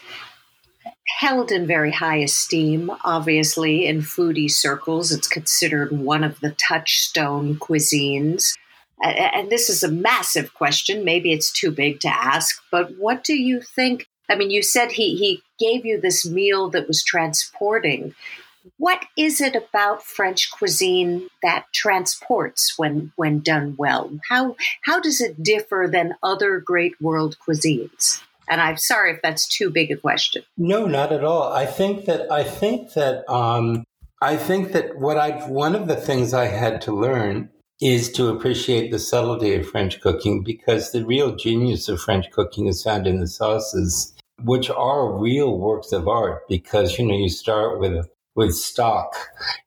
held 1.20 1.52
in 1.52 1.68
very 1.68 1.92
high 1.92 2.18
esteem, 2.18 2.90
obviously, 3.04 3.86
in 3.86 4.00
foodie 4.00 4.50
circles. 4.50 5.12
It's 5.12 5.28
considered 5.28 5.92
one 5.92 6.24
of 6.24 6.40
the 6.40 6.52
touchstone 6.52 7.58
cuisines 7.58 8.54
and 9.02 9.50
this 9.50 9.70
is 9.70 9.84
a 9.84 9.92
massive 9.92 10.54
question. 10.54 11.06
Maybe 11.06 11.32
it's 11.32 11.52
too 11.52 11.72
big 11.72 12.00
to 12.02 12.10
ask, 12.10 12.62
but 12.72 12.98
what 12.98 13.24
do 13.24 13.34
you 13.34 13.62
think? 13.62 14.08
I 14.30 14.36
mean, 14.36 14.52
you 14.52 14.62
said 14.62 14.92
he, 14.92 15.16
he 15.18 15.42
gave 15.60 15.86
you 15.86 16.00
this 16.00 16.26
meal 16.26 16.70
that 16.70 16.88
was 16.88 17.04
transporting. 17.04 18.14
What 18.78 19.06
is 19.18 19.42
it 19.42 19.56
about 19.56 20.04
French 20.04 20.52
cuisine 20.52 21.30
that 21.42 21.66
transports 21.74 22.78
when 22.78 23.12
when 23.16 23.40
done 23.40 23.76
well? 23.78 24.12
How 24.30 24.56
how 24.84 25.00
does 25.00 25.22
it 25.22 25.42
differ 25.42 25.88
than 25.92 26.16
other 26.22 26.60
great 26.60 27.02
world 27.02 27.38
cuisines? 27.46 28.22
And 28.50 28.60
I'm 28.62 28.78
sorry 28.78 29.14
if 29.14 29.22
that's 29.22 29.48
too 29.48 29.70
big 29.70 29.92
a 29.92 29.98
question. 29.98 30.44
No, 30.58 30.86
not 30.86 31.12
at 31.12 31.24
all. 31.24 31.54
I 31.54 31.66
think 31.66 32.06
that 32.06 32.32
I 32.32 32.44
think 32.44 32.94
that 32.94 33.28
um, 33.32 33.86
I 34.22 34.36
think 34.36 34.74
that 34.74 34.98
what 34.98 35.18
I 35.18 35.48
one 35.48 35.76
of 35.76 35.88
the 35.88 35.96
things 35.96 36.34
I 36.34 36.46
had 36.46 36.82
to 36.82 36.92
learn 36.92 37.50
is 37.82 38.12
to 38.12 38.28
appreciate 38.28 38.92
the 38.92 39.00
subtlety 39.00 39.56
of 39.56 39.70
French 39.70 40.02
cooking 40.02 40.44
because 40.44 40.92
the 40.92 41.06
real 41.06 41.36
genius 41.36 41.88
of 41.88 42.02
French 42.02 42.30
cooking 42.32 42.68
is 42.68 42.84
found 42.84 43.08
in 43.08 43.20
the 43.20 43.28
sauces, 43.28 44.14
which 44.44 44.70
are 44.70 45.18
real 45.18 45.58
works 45.58 45.92
of 45.92 46.08
art 46.08 46.48
because, 46.50 46.98
you 46.98 47.06
know, 47.06 47.16
you 47.16 47.30
start 47.30 47.80
with, 47.80 48.06
with 48.36 48.54
stock, 48.54 49.16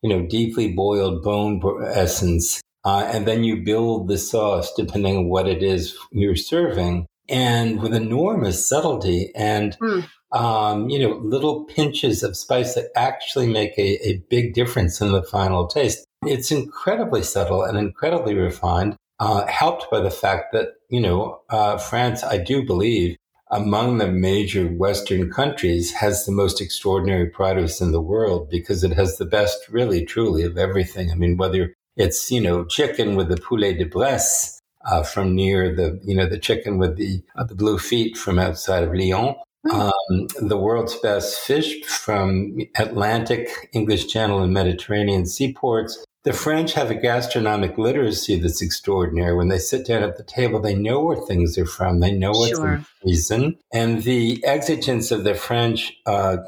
you 0.02 0.11
know, 0.11 0.26
deeply 0.26 0.73
boiled 0.73 1.23
bone 1.23 1.62
essence. 1.87 2.61
Uh, 2.85 3.09
and 3.12 3.26
then 3.26 3.45
you 3.45 3.62
build 3.62 4.09
the 4.09 4.19
sauce 4.19 4.73
depending 4.75 5.16
on 5.16 5.28
what 5.28 5.49
it 5.49 5.62
is 5.62 5.97
you're 6.11 6.37
serving 6.37 7.07
and 7.28 7.81
with 7.81 7.95
enormous 7.95 8.66
subtlety 8.66 9.31
and 9.35 9.76
mm 9.81 10.04
um, 10.32 10.88
you 10.88 10.98
know, 10.98 11.16
little 11.18 11.64
pinches 11.64 12.22
of 12.22 12.36
spice 12.36 12.74
that 12.74 12.90
actually 12.96 13.46
make 13.46 13.76
a, 13.78 14.08
a 14.08 14.22
big 14.30 14.54
difference 14.54 15.00
in 15.00 15.12
the 15.12 15.22
final 15.22 15.66
taste. 15.66 16.04
It's 16.24 16.50
incredibly 16.50 17.22
subtle 17.22 17.62
and 17.62 17.76
incredibly 17.76 18.34
refined, 18.34 18.96
uh, 19.20 19.46
helped 19.46 19.90
by 19.90 20.00
the 20.00 20.10
fact 20.10 20.52
that, 20.52 20.68
you 20.88 21.00
know, 21.00 21.40
uh, 21.50 21.78
France, 21.78 22.22
I 22.24 22.38
do 22.38 22.64
believe, 22.64 23.16
among 23.50 23.98
the 23.98 24.10
major 24.10 24.66
Western 24.68 25.30
countries, 25.30 25.92
has 25.92 26.24
the 26.24 26.32
most 26.32 26.60
extraordinary 26.60 27.26
produce 27.26 27.80
in 27.80 27.92
the 27.92 28.00
world 28.00 28.48
because 28.48 28.82
it 28.82 28.92
has 28.92 29.18
the 29.18 29.26
best, 29.26 29.68
really, 29.68 30.04
truly, 30.04 30.42
of 30.44 30.56
everything. 30.56 31.10
I 31.10 31.14
mean, 31.14 31.36
whether 31.36 31.74
it's, 31.96 32.30
you 32.30 32.40
know, 32.40 32.64
chicken 32.64 33.16
with 33.16 33.28
the 33.28 33.36
poulet 33.36 33.78
de 33.78 33.84
Bresse, 33.84 34.58
uh, 34.84 35.02
from 35.02 35.34
near 35.34 35.74
the, 35.74 36.00
you 36.02 36.16
know, 36.16 36.26
the 36.26 36.38
chicken 36.38 36.78
with 36.78 36.96
the, 36.96 37.22
uh, 37.36 37.44
the 37.44 37.54
blue 37.54 37.78
feet 37.78 38.16
from 38.16 38.38
outside 38.38 38.82
of 38.82 38.94
Lyon. 38.94 39.34
Um, 39.71 40.26
the 40.40 40.59
world's 40.59 40.97
best 40.97 41.38
fish 41.40 41.85
from 41.85 42.59
Atlantic, 42.76 43.71
English 43.73 44.09
Channel, 44.09 44.42
and 44.42 44.52
Mediterranean 44.52 45.26
seaports. 45.26 46.04
The 46.25 46.33
French 46.33 46.73
have 46.75 46.90
a 46.90 46.95
gastronomic 46.95 47.78
literacy 47.78 48.38
that's 48.38 48.62
extraordinary. 48.62 49.35
When 49.37 49.49
they 49.49 49.59
sit 49.59 49.87
down 49.87 50.02
at 50.02 50.16
the 50.16 50.25
table, 50.25 50.61
they 50.61 50.75
know 50.75 51.00
where 51.00 51.16
things 51.16 51.59
are 51.59 51.66
from. 51.66 52.00
They 52.00 52.12
know 52.12 52.31
what's 52.31 52.57
sure. 52.57 52.75
in 52.75 52.87
season. 53.04 53.59
And 53.73 54.02
the 54.02 54.42
exigence 54.45 55.11
of 55.11 55.25
the 55.25 55.35
French 55.35 55.92
uh, 56.07 56.38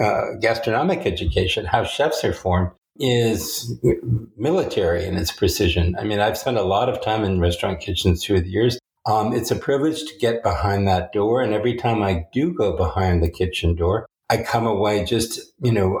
uh, 0.00 0.22
gastronomic 0.40 1.06
education, 1.06 1.64
how 1.64 1.84
chefs 1.84 2.22
are 2.24 2.34
formed, 2.34 2.70
is 2.98 3.78
military 4.36 5.04
in 5.04 5.16
its 5.16 5.32
precision. 5.32 5.96
I 5.98 6.04
mean, 6.04 6.20
I've 6.20 6.38
spent 6.38 6.56
a 6.56 6.62
lot 6.62 6.88
of 6.88 7.02
time 7.02 7.24
in 7.24 7.40
restaurant 7.40 7.80
kitchens 7.80 8.24
through 8.24 8.42
the 8.42 8.50
years. 8.50 8.78
Um, 9.06 9.32
it's 9.32 9.50
a 9.50 9.56
privilege 9.56 10.04
to 10.04 10.18
get 10.18 10.42
behind 10.42 10.86
that 10.88 11.12
door. 11.12 11.40
And 11.40 11.54
every 11.54 11.76
time 11.76 12.02
I 12.02 12.26
do 12.32 12.52
go 12.52 12.76
behind 12.76 13.22
the 13.22 13.30
kitchen 13.30 13.76
door, 13.76 14.06
I 14.28 14.38
come 14.38 14.66
away 14.66 15.04
just, 15.04 15.40
you 15.62 15.72
know, 15.72 16.00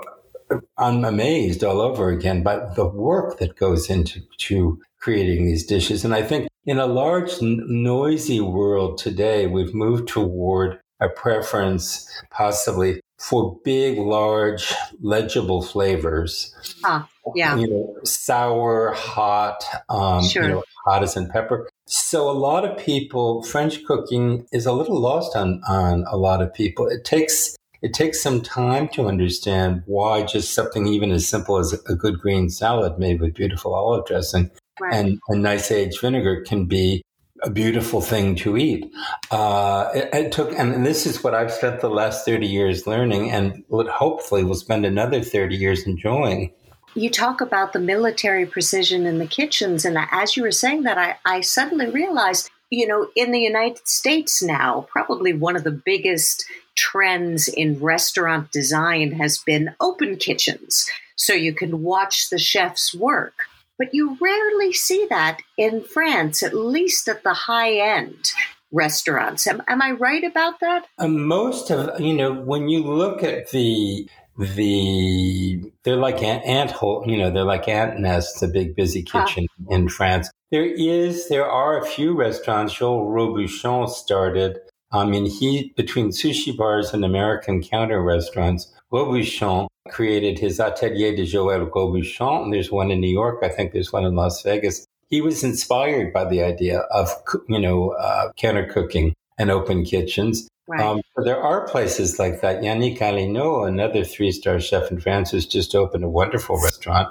I'm 0.76 1.04
amazed 1.04 1.62
all 1.64 1.80
over 1.80 2.08
again 2.10 2.42
by 2.42 2.56
the 2.74 2.86
work 2.86 3.38
that 3.38 3.56
goes 3.56 3.88
into 3.88 4.20
to 4.38 4.80
creating 5.00 5.46
these 5.46 5.64
dishes. 5.64 6.04
And 6.04 6.14
I 6.14 6.22
think 6.22 6.48
in 6.64 6.78
a 6.78 6.86
large, 6.86 7.40
noisy 7.40 8.40
world 8.40 8.98
today, 8.98 9.46
we've 9.46 9.74
moved 9.74 10.08
toward 10.08 10.80
a 11.00 11.08
preference 11.08 12.08
possibly 12.30 13.00
for 13.18 13.58
big, 13.64 13.98
large, 13.98 14.74
legible 15.00 15.62
flavors. 15.62 16.54
Ah, 16.84 17.08
yeah. 17.34 17.56
You 17.56 17.68
know, 17.68 17.96
sour, 18.04 18.92
hot, 18.92 19.64
um, 19.88 20.24
sure. 20.24 20.42
you 20.42 20.48
know, 20.48 20.64
hot 20.84 21.02
as 21.02 21.16
in 21.16 21.28
pepper. 21.28 21.68
So 21.86 22.28
a 22.28 22.32
lot 22.32 22.64
of 22.64 22.76
people, 22.76 23.42
French 23.44 23.84
cooking 23.84 24.46
is 24.52 24.66
a 24.66 24.72
little 24.72 24.98
lost 24.98 25.36
on, 25.36 25.62
on 25.68 26.04
a 26.10 26.16
lot 26.16 26.42
of 26.42 26.52
people. 26.52 26.88
It 26.88 27.04
takes 27.04 27.56
it 27.82 27.92
takes 27.92 28.20
some 28.20 28.40
time 28.40 28.88
to 28.88 29.06
understand 29.06 29.82
why 29.86 30.22
just 30.22 30.54
something 30.54 30.86
even 30.86 31.12
as 31.12 31.28
simple 31.28 31.58
as 31.58 31.72
a 31.88 31.94
good 31.94 32.18
green 32.18 32.48
salad 32.48 32.98
made 32.98 33.20
with 33.20 33.34
beautiful 33.34 33.74
olive 33.74 34.06
dressing 34.06 34.50
right. 34.80 34.94
and 34.94 35.20
a 35.28 35.36
nice 35.36 35.70
aged 35.70 36.00
vinegar 36.00 36.42
can 36.42 36.64
be 36.64 37.02
a 37.42 37.50
beautiful 37.50 38.00
thing 38.00 38.34
to 38.36 38.56
eat. 38.56 38.90
Uh, 39.30 39.90
it, 39.94 40.08
it, 40.12 40.32
took, 40.32 40.52
and 40.58 40.86
this 40.86 41.06
is 41.06 41.22
what 41.22 41.34
I've 41.34 41.52
spent 41.52 41.80
the 41.80 41.90
last 41.90 42.24
30 42.24 42.46
years 42.46 42.86
learning 42.86 43.30
and 43.30 43.62
what 43.68 43.86
hopefully 43.88 44.42
will 44.42 44.54
spend 44.54 44.86
another 44.86 45.20
30 45.20 45.54
years 45.54 45.86
enjoying 45.86 46.52
you 46.96 47.10
talk 47.10 47.40
about 47.40 47.72
the 47.72 47.78
military 47.78 48.46
precision 48.46 49.06
in 49.06 49.18
the 49.18 49.26
kitchens. 49.26 49.84
And 49.84 49.98
as 50.10 50.36
you 50.36 50.42
were 50.42 50.50
saying 50.50 50.84
that, 50.84 50.96
I, 50.96 51.16
I 51.24 51.40
suddenly 51.42 51.90
realized, 51.90 52.50
you 52.70 52.86
know, 52.86 53.08
in 53.14 53.32
the 53.32 53.40
United 53.40 53.86
States 53.86 54.42
now, 54.42 54.86
probably 54.90 55.32
one 55.32 55.56
of 55.56 55.64
the 55.64 55.70
biggest 55.70 56.46
trends 56.74 57.48
in 57.48 57.78
restaurant 57.80 58.50
design 58.50 59.12
has 59.12 59.38
been 59.38 59.74
open 59.80 60.16
kitchens. 60.16 60.90
So 61.16 61.34
you 61.34 61.54
can 61.54 61.82
watch 61.82 62.30
the 62.30 62.38
chefs 62.38 62.94
work. 62.94 63.34
But 63.78 63.92
you 63.92 64.16
rarely 64.20 64.72
see 64.72 65.06
that 65.10 65.40
in 65.58 65.82
France, 65.82 66.42
at 66.42 66.54
least 66.54 67.08
at 67.08 67.22
the 67.22 67.34
high 67.34 67.74
end 67.74 68.32
restaurants. 68.72 69.46
Am, 69.46 69.62
am 69.68 69.82
I 69.82 69.90
right 69.92 70.24
about 70.24 70.60
that? 70.60 70.86
Uh, 70.98 71.08
most 71.08 71.70
of, 71.70 72.00
you 72.00 72.14
know, 72.14 72.32
when 72.32 72.68
you 72.68 72.82
look 72.82 73.22
at 73.22 73.50
the 73.50 74.08
the 74.38 75.62
they're 75.84 75.96
like 75.96 76.22
ant, 76.22 76.44
ant 76.44 76.70
hole, 76.70 77.04
you 77.06 77.16
know, 77.16 77.30
they're 77.30 77.44
like 77.44 77.68
ant 77.68 77.98
nests, 77.98 78.42
a 78.42 78.48
big 78.48 78.76
busy 78.76 79.02
kitchen 79.02 79.46
huh. 79.68 79.74
in 79.74 79.88
France. 79.88 80.30
There 80.50 80.64
is, 80.64 81.28
there 81.28 81.48
are 81.50 81.80
a 81.80 81.86
few 81.86 82.14
restaurants. 82.14 82.74
Joel 82.74 83.06
Robuchon 83.06 83.88
started. 83.88 84.58
I 84.92 85.04
mean, 85.04 85.26
he 85.26 85.72
between 85.76 86.10
sushi 86.10 86.56
bars 86.56 86.92
and 86.92 87.04
American 87.04 87.62
counter 87.62 88.02
restaurants. 88.02 88.72
Robuchon 88.92 89.66
created 89.88 90.38
his 90.38 90.60
Atelier 90.60 91.16
de 91.16 91.24
Joël 91.24 91.68
Robuchon. 91.68 92.44
And 92.44 92.52
there's 92.52 92.70
one 92.70 92.90
in 92.90 93.00
New 93.00 93.12
York. 93.12 93.40
I 93.42 93.48
think 93.48 93.72
there's 93.72 93.92
one 93.92 94.04
in 94.04 94.14
Las 94.14 94.42
Vegas. 94.42 94.86
He 95.08 95.20
was 95.20 95.42
inspired 95.42 96.12
by 96.12 96.24
the 96.24 96.42
idea 96.42 96.80
of, 96.90 97.10
you 97.48 97.60
know, 97.60 97.90
uh, 97.90 98.32
counter 98.36 98.66
cooking 98.66 99.14
and 99.38 99.50
open 99.50 99.84
kitchens. 99.84 100.48
Right. 100.68 100.80
Um, 100.80 101.00
there 101.24 101.40
are 101.40 101.68
places 101.68 102.18
like 102.18 102.40
that. 102.40 102.60
Yannick 102.60 102.98
Alléno, 102.98 103.66
another 103.66 104.04
three 104.04 104.32
star 104.32 104.58
chef 104.58 104.90
in 104.90 105.00
France, 105.00 105.30
has 105.30 105.46
just 105.46 105.74
opened 105.74 106.02
a 106.02 106.08
wonderful 106.08 106.60
restaurant 106.60 107.08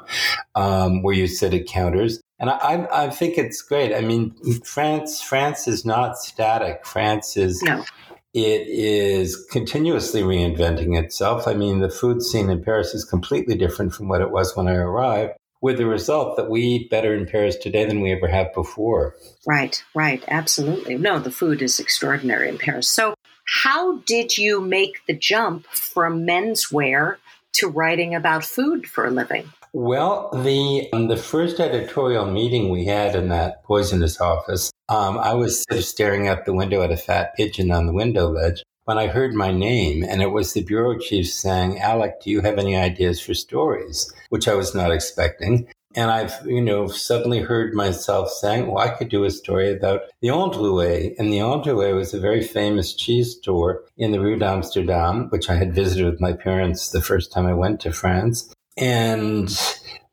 um, 0.56 1.02
where 1.04 1.16
you 1.16 1.28
sit 1.28 1.54
at 1.54 1.66
counters. 1.66 2.22
And 2.38 2.50
I, 2.50 2.86
I, 2.92 3.10
think 3.10 3.38
it's 3.38 3.62
great. 3.62 3.96
I 3.96 4.02
mean, 4.02 4.36
France, 4.66 5.22
France 5.22 5.70
is 5.70 5.86
not 5.86 6.18
static. 6.18 6.86
France 6.86 7.38
is, 7.38 7.64
no. 7.64 7.86
it 8.34 8.68
is 8.68 9.46
continuously 9.52 10.22
reinventing 10.22 11.02
itself. 11.02 11.48
I 11.48 11.54
mean, 11.54 11.80
the 11.80 11.90
food 11.90 12.22
scene 12.22 12.50
in 12.50 12.62
Paris 12.62 12.94
is 12.94 13.06
completely 13.06 13.56
different 13.56 13.94
from 13.94 14.10
what 14.10 14.20
it 14.20 14.32
was 14.32 14.54
when 14.54 14.68
I 14.68 14.76
arrived 14.76 15.38
with 15.62 15.78
the 15.78 15.86
result 15.86 16.36
that 16.36 16.50
we 16.50 16.62
eat 16.62 16.90
better 16.90 17.16
in 17.16 17.26
Paris 17.26 17.56
today 17.56 17.86
than 17.86 18.02
we 18.02 18.12
ever 18.12 18.28
have 18.28 18.54
before. 18.54 19.16
Right, 19.48 19.84
right, 19.96 20.24
absolutely. 20.28 20.96
No, 20.96 21.20
the 21.20 21.32
food 21.32 21.62
is 21.62 21.80
extraordinary 21.80 22.50
in 22.50 22.58
Paris. 22.58 22.88
So, 22.88 23.16
how 23.46 23.98
did 24.00 24.38
you 24.38 24.62
make 24.62 25.06
the 25.08 25.14
jump 25.14 25.66
from 25.68 26.26
menswear 26.26 27.18
to 27.54 27.68
writing 27.68 28.14
about 28.14 28.44
food 28.44 28.88
for 28.88 29.06
a 29.06 29.12
living? 29.12 29.52
Well, 29.74 30.30
the 30.32 30.88
um, 30.94 31.10
the 31.10 31.18
first 31.18 31.60
editorial 31.60 32.26
meeting 32.26 32.70
we 32.70 32.86
had 32.86 33.14
in 33.14 33.28
that 33.30 33.64
poisonous 33.64 34.22
office, 34.22 34.72
um, 34.88 35.18
I 35.18 35.34
was 35.34 35.64
sort 35.64 35.80
of 35.80 35.86
staring 35.86 36.28
out 36.28 36.46
the 36.46 36.54
window 36.54 36.82
at 36.82 36.92
a 36.92 36.98
fat 36.98 37.36
pigeon 37.36 37.72
on 37.72 37.86
the 37.86 37.94
window 37.94 38.30
ledge 38.30 38.64
when 38.86 38.98
I 38.98 39.08
heard 39.08 39.34
my 39.34 39.52
name, 39.52 40.04
and 40.04 40.22
it 40.22 40.32
was 40.32 40.54
the 40.54 40.64
bureau 40.64 40.98
chief 40.98 41.28
saying, 41.28 41.80
"Alec, 41.80 42.22
do 42.22 42.30
you 42.30 42.40
have 42.40 42.58
any 42.58 42.78
ideas 42.78 43.20
for 43.20 43.34
stories?" 43.34 44.14
Which 44.30 44.48
I 44.48 44.54
was 44.54 44.74
not 44.74 44.92
expecting. 44.92 45.68
And 45.96 46.12
I've, 46.12 46.34
you 46.46 46.62
know, 46.62 46.88
suddenly 46.88 47.40
heard 47.40 47.74
myself 47.74 48.30
saying, 48.30 48.68
well, 48.68 48.84
I 48.84 48.90
could 48.90 49.08
do 49.08 49.24
a 49.24 49.32
story 49.32 49.72
about 49.72 50.02
the 50.22 50.28
Androuet. 50.28 51.16
And 51.18 51.32
the 51.32 51.38
Androuet 51.38 51.96
was 51.96 52.14
a 52.14 52.20
very 52.20 52.44
famous 52.44 52.94
cheese 52.94 53.38
store 53.38 53.84
in 53.98 54.12
the 54.12 54.20
Rue 54.20 54.38
d'Amsterdam, 54.38 55.30
which 55.30 55.50
I 55.50 55.56
had 55.56 55.74
visited 55.74 56.06
with 56.06 56.20
my 56.20 56.34
parents 56.34 56.90
the 56.90 57.02
first 57.02 57.32
time 57.32 57.46
I 57.46 57.54
went 57.54 57.80
to 57.82 57.94
France. 57.94 58.54
And 58.78 59.50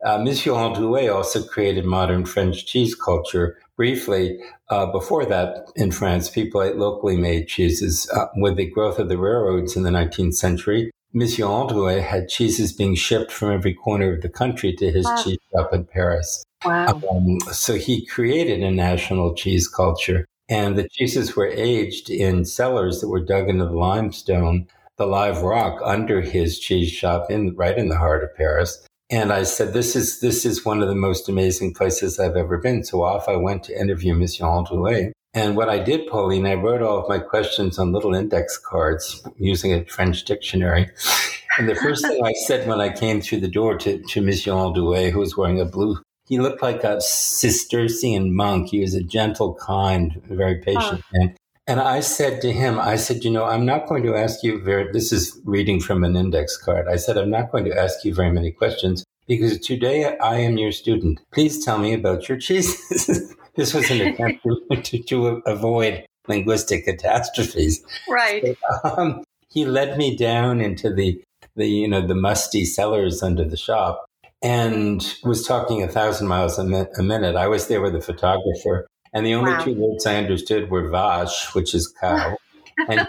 uh, 0.04 0.18
Monsieur 0.18 0.52
Androuet 0.52 1.12
also 1.12 1.42
created 1.42 1.84
modern 1.84 2.26
French 2.26 2.64
cheese 2.64 2.94
culture. 2.94 3.58
Briefly, 3.76 4.38
uh, 4.70 4.86
before 4.86 5.24
that, 5.26 5.66
in 5.74 5.90
France, 5.90 6.30
people 6.30 6.62
ate 6.62 6.76
locally 6.76 7.16
made 7.16 7.48
cheeses. 7.48 8.08
Uh, 8.10 8.26
with 8.36 8.56
the 8.56 8.70
growth 8.70 9.00
of 9.00 9.08
the 9.08 9.18
railroads 9.18 9.76
in 9.76 9.82
the 9.82 9.90
19th 9.90 10.34
century, 10.34 10.92
Monsieur 11.14 11.46
Androuet 11.46 12.02
had 12.02 12.28
cheeses 12.28 12.72
being 12.72 12.94
shipped 12.94 13.30
from 13.30 13.52
every 13.52 13.74
corner 13.74 14.14
of 14.14 14.22
the 14.22 14.30
country 14.30 14.72
to 14.76 14.90
his 14.90 15.04
wow. 15.04 15.22
cheese 15.22 15.38
shop 15.52 15.72
in 15.74 15.84
Paris. 15.84 16.42
Wow. 16.64 17.00
Um, 17.10 17.38
so 17.52 17.74
he 17.74 18.06
created 18.06 18.62
a 18.62 18.70
national 18.70 19.34
cheese 19.34 19.68
culture. 19.68 20.26
And 20.48 20.76
the 20.76 20.88
cheeses 20.88 21.36
were 21.36 21.48
aged 21.48 22.08
in 22.08 22.44
cellars 22.44 23.00
that 23.00 23.08
were 23.08 23.24
dug 23.24 23.48
into 23.48 23.66
the 23.66 23.72
limestone, 23.72 24.66
the 24.96 25.06
live 25.06 25.42
rock 25.42 25.80
under 25.84 26.20
his 26.20 26.58
cheese 26.58 26.90
shop 26.90 27.30
in 27.30 27.54
right 27.56 27.76
in 27.76 27.88
the 27.88 27.98
heart 27.98 28.24
of 28.24 28.34
Paris. 28.34 28.86
And 29.10 29.32
I 29.32 29.42
said, 29.42 29.74
this 29.74 29.94
is, 29.94 30.20
this 30.20 30.46
is 30.46 30.64
one 30.64 30.82
of 30.82 30.88
the 30.88 30.94
most 30.94 31.28
amazing 31.28 31.74
places 31.74 32.18
I've 32.18 32.36
ever 32.36 32.56
been. 32.56 32.84
So 32.84 33.02
off 33.02 33.28
I 33.28 33.36
went 33.36 33.64
to 33.64 33.78
interview 33.78 34.14
Monsieur 34.14 34.46
Androuet. 34.46 35.12
And 35.34 35.56
what 35.56 35.70
I 35.70 35.78
did, 35.78 36.06
Pauline, 36.08 36.46
I 36.46 36.54
wrote 36.54 36.82
all 36.82 36.98
of 36.98 37.08
my 37.08 37.18
questions 37.18 37.78
on 37.78 37.92
little 37.92 38.14
index 38.14 38.58
cards 38.58 39.26
using 39.38 39.72
a 39.72 39.84
French 39.86 40.24
dictionary. 40.24 40.90
And 41.58 41.68
the 41.68 41.74
first 41.74 42.06
thing 42.06 42.20
I 42.24 42.32
said 42.46 42.68
when 42.68 42.80
I 42.80 42.90
came 42.90 43.22
through 43.22 43.40
the 43.40 43.48
door 43.48 43.78
to, 43.78 43.98
to 43.98 44.20
Monsieur 44.20 44.52
Androuet, 44.52 45.10
who 45.10 45.20
was 45.20 45.36
wearing 45.36 45.60
a 45.60 45.64
blue, 45.64 45.98
he 46.26 46.38
looked 46.38 46.62
like 46.62 46.84
a 46.84 47.00
Cistercian 47.00 48.34
monk. 48.34 48.70
He 48.70 48.80
was 48.80 48.94
a 48.94 49.02
gentle, 49.02 49.54
kind, 49.54 50.20
very 50.28 50.56
patient 50.56 51.02
oh. 51.02 51.18
man. 51.18 51.36
And 51.66 51.80
I 51.80 52.00
said 52.00 52.42
to 52.42 52.52
him, 52.52 52.78
I 52.78 52.96
said, 52.96 53.24
you 53.24 53.30
know, 53.30 53.44
I'm 53.44 53.64
not 53.64 53.86
going 53.86 54.02
to 54.02 54.16
ask 54.16 54.42
you 54.42 54.60
very, 54.60 54.90
this 54.92 55.12
is 55.12 55.40
reading 55.44 55.80
from 55.80 56.04
an 56.04 56.16
index 56.16 56.56
card. 56.56 56.88
I 56.88 56.96
said, 56.96 57.16
I'm 57.16 57.30
not 57.30 57.52
going 57.52 57.64
to 57.66 57.78
ask 57.78 58.04
you 58.04 58.14
very 58.14 58.32
many 58.32 58.50
questions 58.50 59.04
because 59.28 59.58
today 59.60 60.16
I 60.18 60.38
am 60.38 60.58
your 60.58 60.72
student. 60.72 61.20
Please 61.32 61.64
tell 61.64 61.78
me 61.78 61.94
about 61.94 62.28
your 62.28 62.36
cheeses. 62.38 63.34
this 63.56 63.74
was 63.74 63.90
an 63.90 64.00
attempt 64.00 64.44
to, 64.84 64.98
to, 65.02 65.26
avoid 65.46 66.04
linguistic 66.28 66.84
catastrophes. 66.84 67.84
Right. 68.08 68.56
So, 68.82 68.96
um, 68.96 69.24
he 69.48 69.64
led 69.64 69.98
me 69.98 70.16
down 70.16 70.60
into 70.60 70.92
the, 70.92 71.22
the, 71.56 71.66
you 71.66 71.88
know, 71.88 72.06
the 72.06 72.14
musty 72.14 72.64
cellars 72.64 73.22
under 73.22 73.44
the 73.44 73.56
shop 73.56 74.06
and 74.42 75.16
was 75.24 75.46
talking 75.46 75.82
a 75.82 75.88
thousand 75.88 76.28
miles 76.28 76.58
a, 76.58 76.64
mi- 76.64 76.86
a 76.96 77.02
minute. 77.02 77.36
I 77.36 77.48
was 77.48 77.68
there 77.68 77.80
with 77.80 77.94
a 77.94 78.00
photographer 78.00 78.86
and 79.12 79.26
the 79.26 79.34
only 79.34 79.52
wow. 79.52 79.64
two 79.64 79.74
words 79.74 80.06
I 80.06 80.16
understood 80.16 80.70
were 80.70 80.88
vache, 80.88 81.54
which 81.54 81.74
is 81.74 81.92
cow, 82.00 82.36
and 82.88 83.06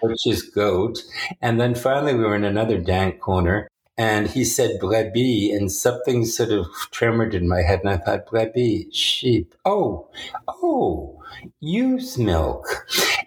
which 0.00 0.26
is 0.26 0.42
goat. 0.42 1.02
And 1.40 1.60
then 1.60 1.74
finally, 1.74 2.14
we 2.14 2.24
were 2.24 2.36
in 2.36 2.44
another 2.44 2.78
dank 2.78 3.20
corner, 3.20 3.68
and 3.98 4.28
he 4.28 4.44
said 4.44 4.80
brebis, 4.80 5.54
and 5.56 5.70
something 5.70 6.24
sort 6.24 6.50
of 6.50 6.66
tremored 6.90 7.34
in 7.34 7.48
my 7.48 7.62
head, 7.62 7.80
and 7.80 7.90
I 7.90 7.96
thought, 7.98 8.26
brebis, 8.26 8.92
sheep. 8.92 9.54
Oh, 9.64 10.08
oh, 10.48 11.22
ewe's 11.60 12.18
milk. 12.18 12.66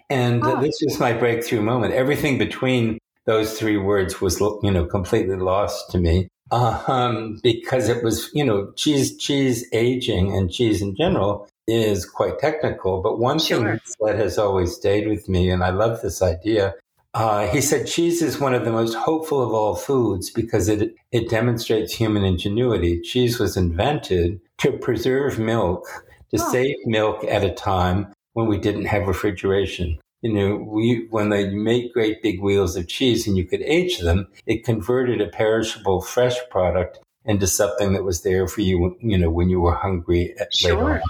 And 0.08 0.44
oh. 0.44 0.60
this 0.60 0.80
was 0.84 1.00
my 1.00 1.12
breakthrough 1.12 1.62
moment. 1.62 1.94
Everything 1.94 2.38
between 2.38 2.98
those 3.24 3.58
three 3.58 3.76
words 3.76 4.20
was, 4.20 4.40
you 4.62 4.70
know, 4.70 4.84
completely 4.86 5.36
lost 5.36 5.90
to 5.90 5.98
me. 5.98 6.28
Um, 6.52 7.40
because 7.42 7.88
it 7.88 8.04
was, 8.04 8.30
you 8.32 8.44
know, 8.44 8.70
cheese, 8.76 9.16
cheese 9.16 9.66
aging 9.72 10.36
and 10.36 10.50
cheese 10.50 10.80
in 10.80 10.94
general 10.94 11.48
is 11.66 12.06
quite 12.06 12.38
technical, 12.38 13.02
but 13.02 13.18
one 13.18 13.40
sure. 13.40 13.58
thing 13.58 13.80
that 14.00 14.16
has 14.16 14.38
always 14.38 14.74
stayed 14.74 15.08
with 15.08 15.28
me, 15.28 15.50
and 15.50 15.64
I 15.64 15.70
love 15.70 16.00
this 16.00 16.22
idea. 16.22 16.74
Uh, 17.16 17.46
he 17.46 17.62
said 17.62 17.86
cheese 17.86 18.20
is 18.20 18.38
one 18.38 18.52
of 18.52 18.66
the 18.66 18.70
most 18.70 18.92
hopeful 18.92 19.42
of 19.42 19.50
all 19.50 19.74
foods 19.74 20.28
because 20.28 20.68
it 20.68 20.94
it 21.12 21.30
demonstrates 21.30 21.94
human 21.94 22.24
ingenuity. 22.24 23.00
Cheese 23.00 23.38
was 23.38 23.56
invented 23.56 24.38
to 24.58 24.72
preserve 24.72 25.38
milk, 25.38 25.86
to 26.30 26.38
oh. 26.38 26.52
save 26.52 26.76
milk 26.84 27.24
at 27.24 27.42
a 27.42 27.54
time 27.54 28.12
when 28.34 28.46
we 28.46 28.58
didn't 28.58 28.84
have 28.84 29.08
refrigeration. 29.08 29.98
You 30.20 30.34
know, 30.34 30.56
we 30.56 31.06
when 31.08 31.30
they 31.30 31.48
make 31.48 31.94
great 31.94 32.22
big 32.22 32.42
wheels 32.42 32.76
of 32.76 32.86
cheese 32.86 33.26
and 33.26 33.34
you 33.34 33.46
could 33.46 33.62
age 33.62 34.00
them, 34.00 34.28
it 34.44 34.66
converted 34.66 35.22
a 35.22 35.28
perishable 35.28 36.02
fresh 36.02 36.36
product 36.50 36.98
into 37.24 37.46
something 37.46 37.94
that 37.94 38.04
was 38.04 38.24
there 38.24 38.46
for 38.46 38.60
you, 38.60 38.94
you 39.00 39.16
know, 39.16 39.30
when 39.30 39.48
you 39.48 39.62
were 39.62 39.74
hungry 39.74 40.34
sure. 40.52 40.74
later 40.74 40.90
on. 40.96 41.02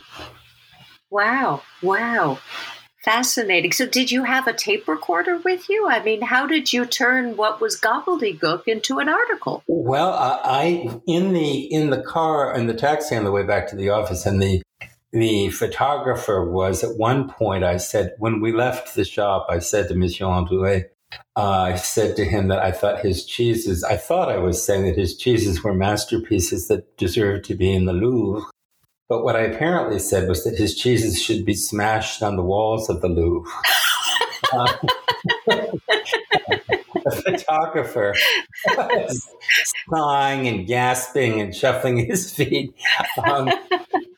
Wow. 1.11 1.63
Wow. 1.83 2.39
Fascinating. 3.07 3.71
So, 3.71 3.87
did 3.87 4.11
you 4.11 4.25
have 4.25 4.49
a 4.49 4.53
tape 4.53 4.89
recorder 4.89 5.39
with 5.39 5.71
you? 5.71 5.87
I 5.89 6.03
mean, 6.03 6.23
how 6.23 6.45
did 6.45 6.73
you 6.73 6.85
turn 6.85 7.37
what 7.37 7.61
was 7.61 7.81
gobbledygook 7.81 8.65
into 8.67 8.99
an 8.99 9.09
article? 9.09 9.63
Well, 9.69 10.13
I 10.13 10.91
in 11.07 11.33
the 11.33 11.73
in 11.73 11.91
the 11.91 12.03
car 12.03 12.53
in 12.53 12.67
the 12.67 12.75
taxi 12.75 13.15
on 13.15 13.23
the 13.23 13.31
way 13.31 13.45
back 13.45 13.69
to 13.69 13.77
the 13.77 13.91
office, 13.91 14.27
and 14.27 14.43
the 14.43 14.61
the 15.13 15.51
photographer 15.51 16.51
was 16.51 16.83
at 16.83 16.97
one 16.97 17.29
point. 17.29 17.63
I 17.63 17.77
said 17.77 18.15
when 18.19 18.41
we 18.41 18.51
left 18.51 18.97
the 18.97 19.05
shop, 19.05 19.47
I 19.49 19.61
said 19.61 19.87
to 19.87 19.95
Monsieur 19.95 20.27
Androuet, 20.27 20.87
uh, 21.37 21.61
I 21.61 21.77
said 21.77 22.17
to 22.17 22.25
him 22.25 22.49
that 22.49 22.59
I 22.59 22.73
thought 22.73 23.05
his 23.05 23.25
cheeses. 23.25 23.85
I 23.85 23.97
thought 23.99 24.33
I 24.33 24.39
was 24.39 24.61
saying 24.61 24.85
that 24.85 24.97
his 24.97 25.17
cheeses 25.17 25.63
were 25.63 25.75
masterpieces 25.75 26.67
that 26.67 26.97
deserved 26.97 27.45
to 27.45 27.55
be 27.55 27.73
in 27.73 27.85
the 27.85 27.93
Louvre. 27.93 28.43
But 29.09 29.23
what 29.23 29.37
I 29.37 29.43
apparently 29.43 29.99
said 29.99 30.29
was 30.29 30.45
that 30.45 30.57
his 30.57 30.75
cheeses 30.75 31.23
should 31.23 31.45
be 31.45 31.55
smashed 31.55 32.23
on 32.23 32.37
the 32.37 32.43
walls 32.43 32.91
of 32.91 33.01
the 33.01 33.09
Louvre. 33.09 33.51
the 37.07 37.23
photographer 37.25 38.15
sighing 39.91 40.49
and 40.49 40.67
gasping 40.67 41.41
and 41.41 41.55
shuffling 41.55 42.05
his 42.05 42.33
feet. 42.33 42.75
Um, 43.25 43.51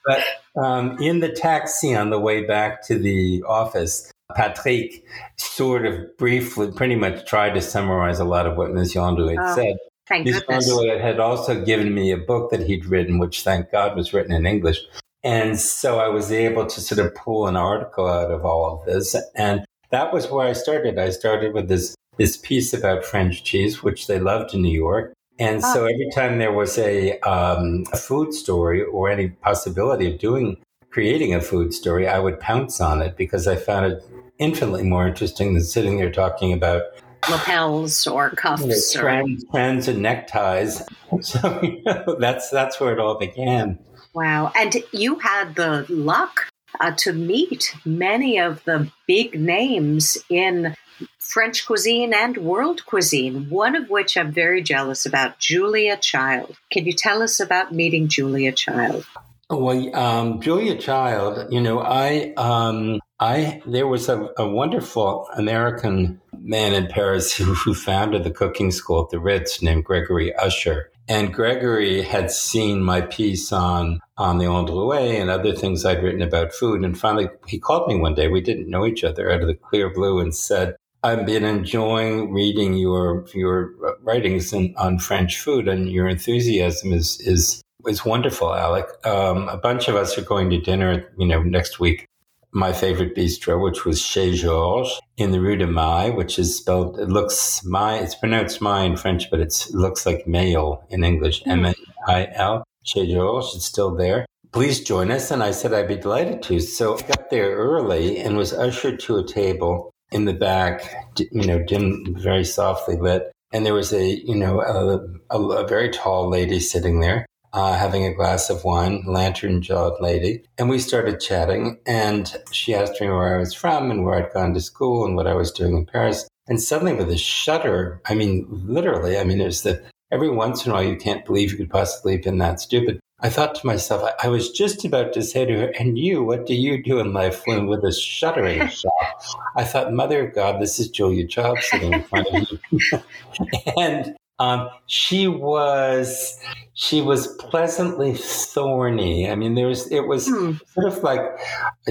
but 0.06 0.24
um, 0.56 0.98
in 0.98 1.20
the 1.20 1.30
taxi 1.30 1.94
on 1.94 2.10
the 2.10 2.18
way 2.18 2.46
back 2.46 2.82
to 2.86 2.98
the 2.98 3.42
office, 3.46 4.10
Patrick 4.34 5.04
sort 5.36 5.86
of 5.86 6.16
briefly, 6.16 6.70
pretty 6.72 6.96
much 6.96 7.28
tried 7.28 7.54
to 7.54 7.60
summarize 7.60 8.18
a 8.18 8.24
lot 8.24 8.46
of 8.46 8.56
what 8.56 8.72
Ms. 8.72 8.94
Yondu 8.94 9.30
had 9.30 9.38
oh. 9.38 9.54
said. 9.54 9.76
Thank 10.08 10.26
Ms. 10.26 10.40
goodness. 10.40 11.02
had 11.02 11.20
also 11.20 11.62
given 11.64 11.94
me 11.94 12.10
a 12.10 12.16
book 12.16 12.50
that 12.50 12.66
he'd 12.66 12.86
written, 12.86 13.18
which 13.18 13.42
thank 13.42 13.70
God 13.70 13.94
was 13.96 14.12
written 14.12 14.32
in 14.32 14.46
English. 14.46 14.80
And 15.22 15.58
so 15.58 15.98
I 15.98 16.08
was 16.08 16.32
able 16.32 16.66
to 16.66 16.80
sort 16.80 17.04
of 17.04 17.14
pull 17.14 17.46
an 17.46 17.56
article 17.56 18.06
out 18.06 18.30
of 18.30 18.44
all 18.44 18.78
of 18.78 18.86
this. 18.86 19.14
And 19.34 19.64
that 19.90 20.12
was 20.12 20.30
where 20.30 20.46
I 20.46 20.52
started. 20.52 20.98
I 20.98 21.10
started 21.10 21.52
with 21.52 21.68
this, 21.68 21.94
this 22.16 22.36
piece 22.36 22.72
about 22.72 23.04
French 23.04 23.44
cheese, 23.44 23.82
which 23.82 24.06
they 24.06 24.18
loved 24.18 24.54
in 24.54 24.62
New 24.62 24.72
York. 24.72 25.12
And 25.38 25.62
so 25.62 25.84
ah. 25.84 25.88
every 25.88 26.08
time 26.14 26.38
there 26.38 26.52
was 26.52 26.78
a, 26.78 27.18
um, 27.20 27.84
a 27.92 27.96
food 27.96 28.32
story 28.32 28.82
or 28.82 29.08
any 29.08 29.28
possibility 29.28 30.12
of 30.12 30.18
doing, 30.18 30.56
creating 30.90 31.34
a 31.34 31.40
food 31.40 31.74
story, 31.74 32.08
I 32.08 32.18
would 32.18 32.40
pounce 32.40 32.80
on 32.80 33.02
it 33.02 33.16
because 33.16 33.46
I 33.46 33.56
found 33.56 33.92
it 33.92 34.02
infinitely 34.38 34.84
more 34.84 35.06
interesting 35.06 35.54
than 35.54 35.62
sitting 35.62 35.98
there 35.98 36.10
talking 36.10 36.52
about 36.52 36.82
lapels 37.30 38.06
or 38.06 38.30
cuffs 38.30 38.94
or 38.96 39.00
trends, 39.00 39.44
trends 39.50 39.88
and 39.88 40.02
neckties. 40.02 40.82
So 41.22 41.60
you 41.62 41.82
know, 41.84 42.16
that's 42.20 42.50
that's 42.50 42.78
where 42.78 42.92
it 42.92 43.00
all 43.00 43.18
began. 43.18 43.78
Wow! 44.12 44.52
And 44.54 44.76
you 44.92 45.18
had 45.18 45.54
the 45.54 45.86
luck 45.88 46.50
uh, 46.80 46.92
to 46.98 47.14
meet 47.14 47.74
many 47.84 48.38
of 48.38 48.62
the 48.64 48.92
big 49.06 49.40
names 49.40 50.18
in 50.28 50.74
French 51.18 51.66
cuisine 51.66 52.12
and 52.12 52.36
world 52.38 52.84
cuisine, 52.86 53.48
one 53.50 53.76
of 53.76 53.90
which 53.90 54.16
I'm 54.16 54.32
very 54.32 54.62
jealous 54.62 55.06
about, 55.06 55.38
Julia 55.38 55.96
Child. 55.96 56.56
Can 56.70 56.86
you 56.86 56.92
tell 56.92 57.22
us 57.22 57.40
about 57.40 57.72
meeting 57.72 58.08
Julia 58.08 58.52
Child? 58.52 59.06
Well, 59.50 59.96
um, 59.96 60.40
Julia 60.40 60.76
Child, 60.76 61.52
you 61.52 61.60
know, 61.60 61.80
I, 61.80 62.32
um, 62.36 63.00
I, 63.20 63.60
there 63.66 63.88
was 63.88 64.08
a, 64.08 64.30
a, 64.38 64.48
wonderful 64.48 65.28
American 65.36 66.20
man 66.40 66.72
in 66.72 66.86
Paris 66.86 67.32
who, 67.36 67.54
who 67.54 67.74
founded 67.74 68.24
the 68.24 68.30
cooking 68.30 68.70
school 68.70 69.02
at 69.02 69.10
the 69.10 69.18
Ritz 69.18 69.60
named 69.60 69.84
Gregory 69.84 70.34
Usher. 70.36 70.90
And 71.08 71.32
Gregory 71.32 72.02
had 72.02 72.30
seen 72.30 72.82
my 72.82 73.00
piece 73.00 73.50
on, 73.50 74.00
on 74.18 74.38
the 74.38 74.44
Androuet 74.44 75.18
and 75.20 75.30
other 75.30 75.54
things 75.54 75.84
I'd 75.84 76.02
written 76.02 76.22
about 76.22 76.52
food. 76.52 76.84
And 76.84 76.98
finally, 76.98 77.28
he 77.46 77.58
called 77.58 77.88
me 77.88 77.96
one 77.96 78.14
day. 78.14 78.28
We 78.28 78.42
didn't 78.42 78.68
know 78.68 78.86
each 78.86 79.02
other 79.02 79.30
out 79.30 79.40
of 79.40 79.48
the 79.48 79.54
clear 79.54 79.88
blue 79.92 80.20
and 80.20 80.34
said, 80.34 80.76
I've 81.02 81.24
been 81.24 81.44
enjoying 81.44 82.32
reading 82.32 82.74
your, 82.74 83.24
your 83.32 83.72
writings 84.02 84.52
in, 84.52 84.74
on 84.76 84.98
French 84.98 85.38
food 85.38 85.66
and 85.66 85.90
your 85.90 86.08
enthusiasm 86.08 86.92
is, 86.92 87.18
is 87.20 87.62
was 87.84 88.04
wonderful, 88.04 88.54
Alec. 88.54 88.86
Um, 89.06 89.48
a 89.48 89.56
bunch 89.56 89.88
of 89.88 89.94
us 89.94 90.18
are 90.18 90.22
going 90.22 90.50
to 90.50 90.60
dinner, 90.60 91.10
you 91.16 91.26
know, 91.26 91.42
next 91.42 91.78
week. 91.78 92.08
My 92.52 92.72
favorite 92.72 93.14
bistro, 93.14 93.62
which 93.62 93.84
was 93.84 94.00
Chez 94.00 94.38
Georges 94.38 95.00
in 95.16 95.32
the 95.32 95.40
Rue 95.40 95.56
du 95.56 95.66
Mail, 95.66 96.16
which 96.16 96.38
is 96.38 96.56
spelled, 96.56 96.98
it 96.98 97.08
looks 97.08 97.64
my, 97.64 97.98
it's 97.98 98.14
pronounced 98.14 98.60
my 98.60 98.84
in 98.84 98.96
French, 98.96 99.30
but 99.30 99.40
it 99.40 99.66
looks 99.72 100.06
like 100.06 100.26
male 100.26 100.84
in 100.88 101.04
English, 101.04 101.42
hmm. 101.44 101.50
M-A-I-L. 101.50 102.64
Chez 102.84 103.06
Georges, 103.06 103.54
it's 103.54 103.66
still 103.66 103.94
there. 103.94 104.24
Please 104.52 104.80
join 104.80 105.10
us. 105.10 105.30
And 105.30 105.42
I 105.42 105.50
said 105.50 105.74
I'd 105.74 105.88
be 105.88 105.96
delighted 105.96 106.42
to. 106.44 106.58
So 106.60 106.96
I 106.96 107.02
got 107.02 107.30
there 107.30 107.54
early 107.54 108.18
and 108.18 108.36
was 108.36 108.54
ushered 108.54 108.98
to 109.00 109.18
a 109.18 109.26
table 109.26 109.90
in 110.10 110.24
the 110.24 110.32
back, 110.32 111.10
you 111.18 111.46
know, 111.46 111.62
dim, 111.62 112.16
very 112.18 112.44
softly 112.44 112.96
lit. 112.96 113.30
And 113.52 113.66
there 113.66 113.74
was 113.74 113.92
a, 113.92 114.04
you 114.24 114.34
know, 114.34 114.60
a, 114.60 115.36
a, 115.36 115.40
a 115.40 115.66
very 115.66 115.90
tall 115.90 116.30
lady 116.30 116.60
sitting 116.60 117.00
there 117.00 117.26
uh, 117.52 117.76
having 117.76 118.04
a 118.04 118.14
glass 118.14 118.50
of 118.50 118.64
wine, 118.64 119.04
lantern 119.06 119.62
jawed 119.62 120.00
lady. 120.00 120.42
And 120.58 120.68
we 120.68 120.78
started 120.78 121.20
chatting. 121.20 121.78
And 121.86 122.34
she 122.52 122.74
asked 122.74 123.00
me 123.00 123.08
where 123.08 123.36
I 123.36 123.38
was 123.38 123.54
from 123.54 123.90
and 123.90 124.04
where 124.04 124.14
I'd 124.14 124.32
gone 124.32 124.54
to 124.54 124.60
school 124.60 125.04
and 125.04 125.16
what 125.16 125.26
I 125.26 125.34
was 125.34 125.52
doing 125.52 125.76
in 125.76 125.86
Paris. 125.86 126.28
And 126.46 126.60
suddenly, 126.60 126.94
with 126.94 127.10
a 127.10 127.18
shudder, 127.18 128.00
I 128.06 128.14
mean, 128.14 128.46
literally, 128.48 129.18
I 129.18 129.24
mean, 129.24 129.38
there's 129.38 129.62
the 129.62 129.82
every 130.10 130.30
once 130.30 130.64
in 130.64 130.72
a 130.72 130.74
while 130.74 130.84
you 130.84 130.96
can't 130.96 131.24
believe 131.24 131.50
you 131.50 131.58
could 131.58 131.70
possibly 131.70 132.12
have 132.14 132.22
been 132.22 132.38
that 132.38 132.60
stupid. 132.60 133.00
I 133.20 133.30
thought 133.30 133.56
to 133.56 133.66
myself, 133.66 134.04
I, 134.04 134.26
I, 134.26 134.28
was 134.28 134.52
just 134.52 134.84
about 134.84 135.12
to 135.14 135.22
say 135.22 135.44
to 135.44 135.58
her, 135.58 135.72
and 135.78 135.98
you, 135.98 136.22
what 136.22 136.46
do 136.46 136.54
you 136.54 136.80
do 136.80 137.00
in 137.00 137.12
life 137.12 137.42
when 137.46 137.66
with 137.66 137.84
a 137.84 137.92
shuddering 137.92 138.68
shock? 138.68 139.24
I 139.56 139.64
thought, 139.64 139.92
Mother 139.92 140.28
of 140.28 140.34
God, 140.34 140.60
this 140.60 140.78
is 140.78 140.88
Julia 140.88 141.26
Child 141.26 141.58
sitting 141.58 141.94
in 141.94 142.02
front 142.04 142.28
of 142.28 142.48
you. 142.70 143.00
and 143.76 144.16
um, 144.38 144.68
she 144.86 145.26
was 145.26 146.38
she 146.74 147.00
was 147.00 147.26
pleasantly 147.38 148.14
thorny. 148.14 149.28
I 149.28 149.34
mean, 149.34 149.54
there 149.54 149.66
was 149.66 149.90
it 149.90 150.06
was 150.06 150.28
hmm. 150.28 150.52
sort 150.74 150.86
of 150.86 151.02
like 151.02 151.20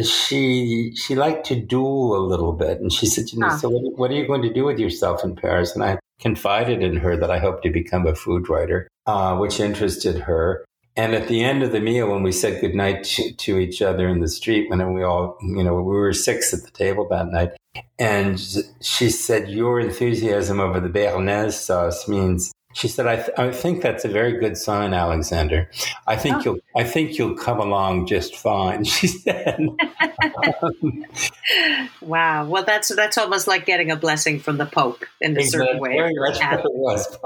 she 0.02 0.94
she 0.96 1.16
liked 1.16 1.46
to 1.48 1.60
duel 1.60 2.16
a 2.16 2.26
little 2.26 2.54
bit, 2.54 2.80
and 2.80 2.92
she 2.92 3.06
said, 3.06 3.32
"You 3.32 3.40
know, 3.40 3.50
huh. 3.50 3.58
so 3.58 3.70
what, 3.70 3.98
what, 3.98 4.12
are 4.12 4.16
you 4.16 4.26
going 4.26 4.44
to 4.44 4.54
do 4.54 4.64
with 4.64 4.80
yourself 4.80 5.24
in 5.24 5.36
Paris?" 5.36 5.76
And 5.76 5.84
I 5.84 6.00
confided 6.20 6.82
in 6.82 6.96
her 6.98 7.18
that 7.18 7.30
I 7.30 7.40
hope 7.40 7.62
to 7.64 7.70
become 7.70 8.08
a 8.08 8.16
food 8.16 8.50
writer, 8.50 8.88
uh, 9.06 9.36
which 9.38 9.60
interested 9.60 10.20
her. 10.20 10.64
And 10.98 11.14
at 11.14 11.28
the 11.28 11.44
end 11.44 11.62
of 11.62 11.72
the 11.72 11.80
meal, 11.80 12.10
when 12.10 12.24
we 12.24 12.32
said 12.32 12.60
goodnight 12.60 13.04
to, 13.04 13.32
to 13.32 13.60
each 13.60 13.84
other 13.84 14.08
in 14.08 14.20
the 14.20 14.28
street, 14.28 14.68
when 14.68 14.94
we 14.94 15.04
all, 15.04 15.38
you 15.44 15.64
know, 15.64 15.76
we 15.76 15.84
were 15.84 16.12
six 16.12 16.52
at 16.56 16.64
the 16.64 16.72
table 16.72 17.08
that 17.10 17.28
night, 17.28 17.52
and 18.00 18.40
she 18.82 19.12
said, 19.12 19.48
Your 19.48 19.80
enthusiasm 19.80 20.60
over 20.60 20.80
the 20.80 20.90
Béarnaise 20.90 21.54
sauce 21.54 22.08
means 22.08 22.52
she 22.78 22.88
said, 22.88 23.08
I, 23.08 23.16
th- 23.16 23.32
I, 23.40 23.52
think 23.52 23.82
that's 23.82 24.06
a 24.06 24.08
very 24.08 24.34
good 24.34 24.56
sign, 24.56 24.94
Alexander. 24.94 25.68
I 26.06 26.16
think 26.16 26.36
oh. 26.36 26.42
you'll 26.42 26.60
I 26.76 26.84
think 26.84 27.18
you'll 27.18 27.36
come 27.36 27.60
along 27.60 28.06
just 28.06 28.36
fine, 28.36 28.84
she 28.84 29.08
said. 29.08 29.60
wow. 32.02 32.46
Well 32.46 32.64
that's 32.64 32.96
that's 32.96 33.18
almost 33.18 33.48
like 33.48 33.66
getting 33.66 33.90
a 33.90 33.96
blessing 33.96 34.40
from 34.40 34.58
the 34.58 34.68
Pope 34.68 35.06
in 35.20 35.36
a 35.36 35.44
certain 35.44 35.80
way. 35.80 35.98
Very 35.98 36.14
much 36.14 36.40
what 36.40 36.60
it 36.60 36.76
was. 36.76 37.18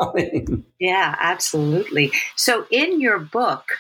yeah, 0.80 1.18
absolutely. 1.20 2.14
So 2.38 2.66
in 2.72 3.02
your 3.02 3.20
book, 3.20 3.78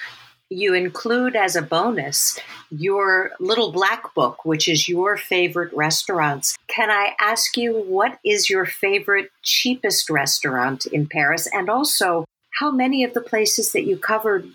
you 0.51 0.73
include 0.73 1.35
as 1.35 1.55
a 1.55 1.61
bonus 1.61 2.37
your 2.69 3.31
little 3.39 3.71
black 3.71 4.13
book, 4.13 4.43
which 4.45 4.67
is 4.67 4.87
your 4.87 5.17
favorite 5.17 5.73
restaurants. 5.73 6.57
Can 6.67 6.91
I 6.91 7.13
ask 7.19 7.57
you 7.57 7.73
what 7.73 8.19
is 8.23 8.49
your 8.49 8.65
favorite 8.65 9.29
cheapest 9.43 10.09
restaurant 10.09 10.85
in 10.85 11.07
Paris? 11.07 11.47
And 11.53 11.69
also, 11.69 12.25
how 12.59 12.69
many 12.69 13.03
of 13.03 13.13
the 13.13 13.21
places 13.21 13.71
that 13.71 13.85
you 13.85 13.97
covered 13.97 14.45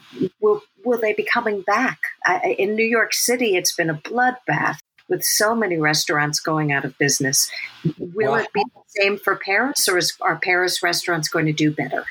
will, 0.41 0.63
will 0.85 1.01
they 1.01 1.15
be 1.15 1.25
coming 1.25 1.63
back? 1.63 1.99
in 2.59 2.75
New 2.75 2.85
York 2.85 3.15
City, 3.15 3.57
it's 3.57 3.75
been 3.75 3.89
a 3.89 3.95
bloodbath 3.95 4.79
with 5.09 5.25
so 5.25 5.55
many 5.55 5.79
restaurants 5.79 6.41
going 6.41 6.73
out 6.73 6.85
of 6.85 6.99
business. 6.99 7.51
Will 7.99 8.33
well, 8.33 8.35
it 8.35 8.53
be 8.53 8.65
the 8.65 8.83
same 9.01 9.17
for 9.17 9.37
Paris, 9.37 9.89
or 9.89 9.97
is, 9.97 10.13
are 10.21 10.37
Paris 10.37 10.83
restaurants 10.83 11.29
going 11.29 11.47
to 11.47 11.53
do 11.53 11.71
better? 11.71 12.05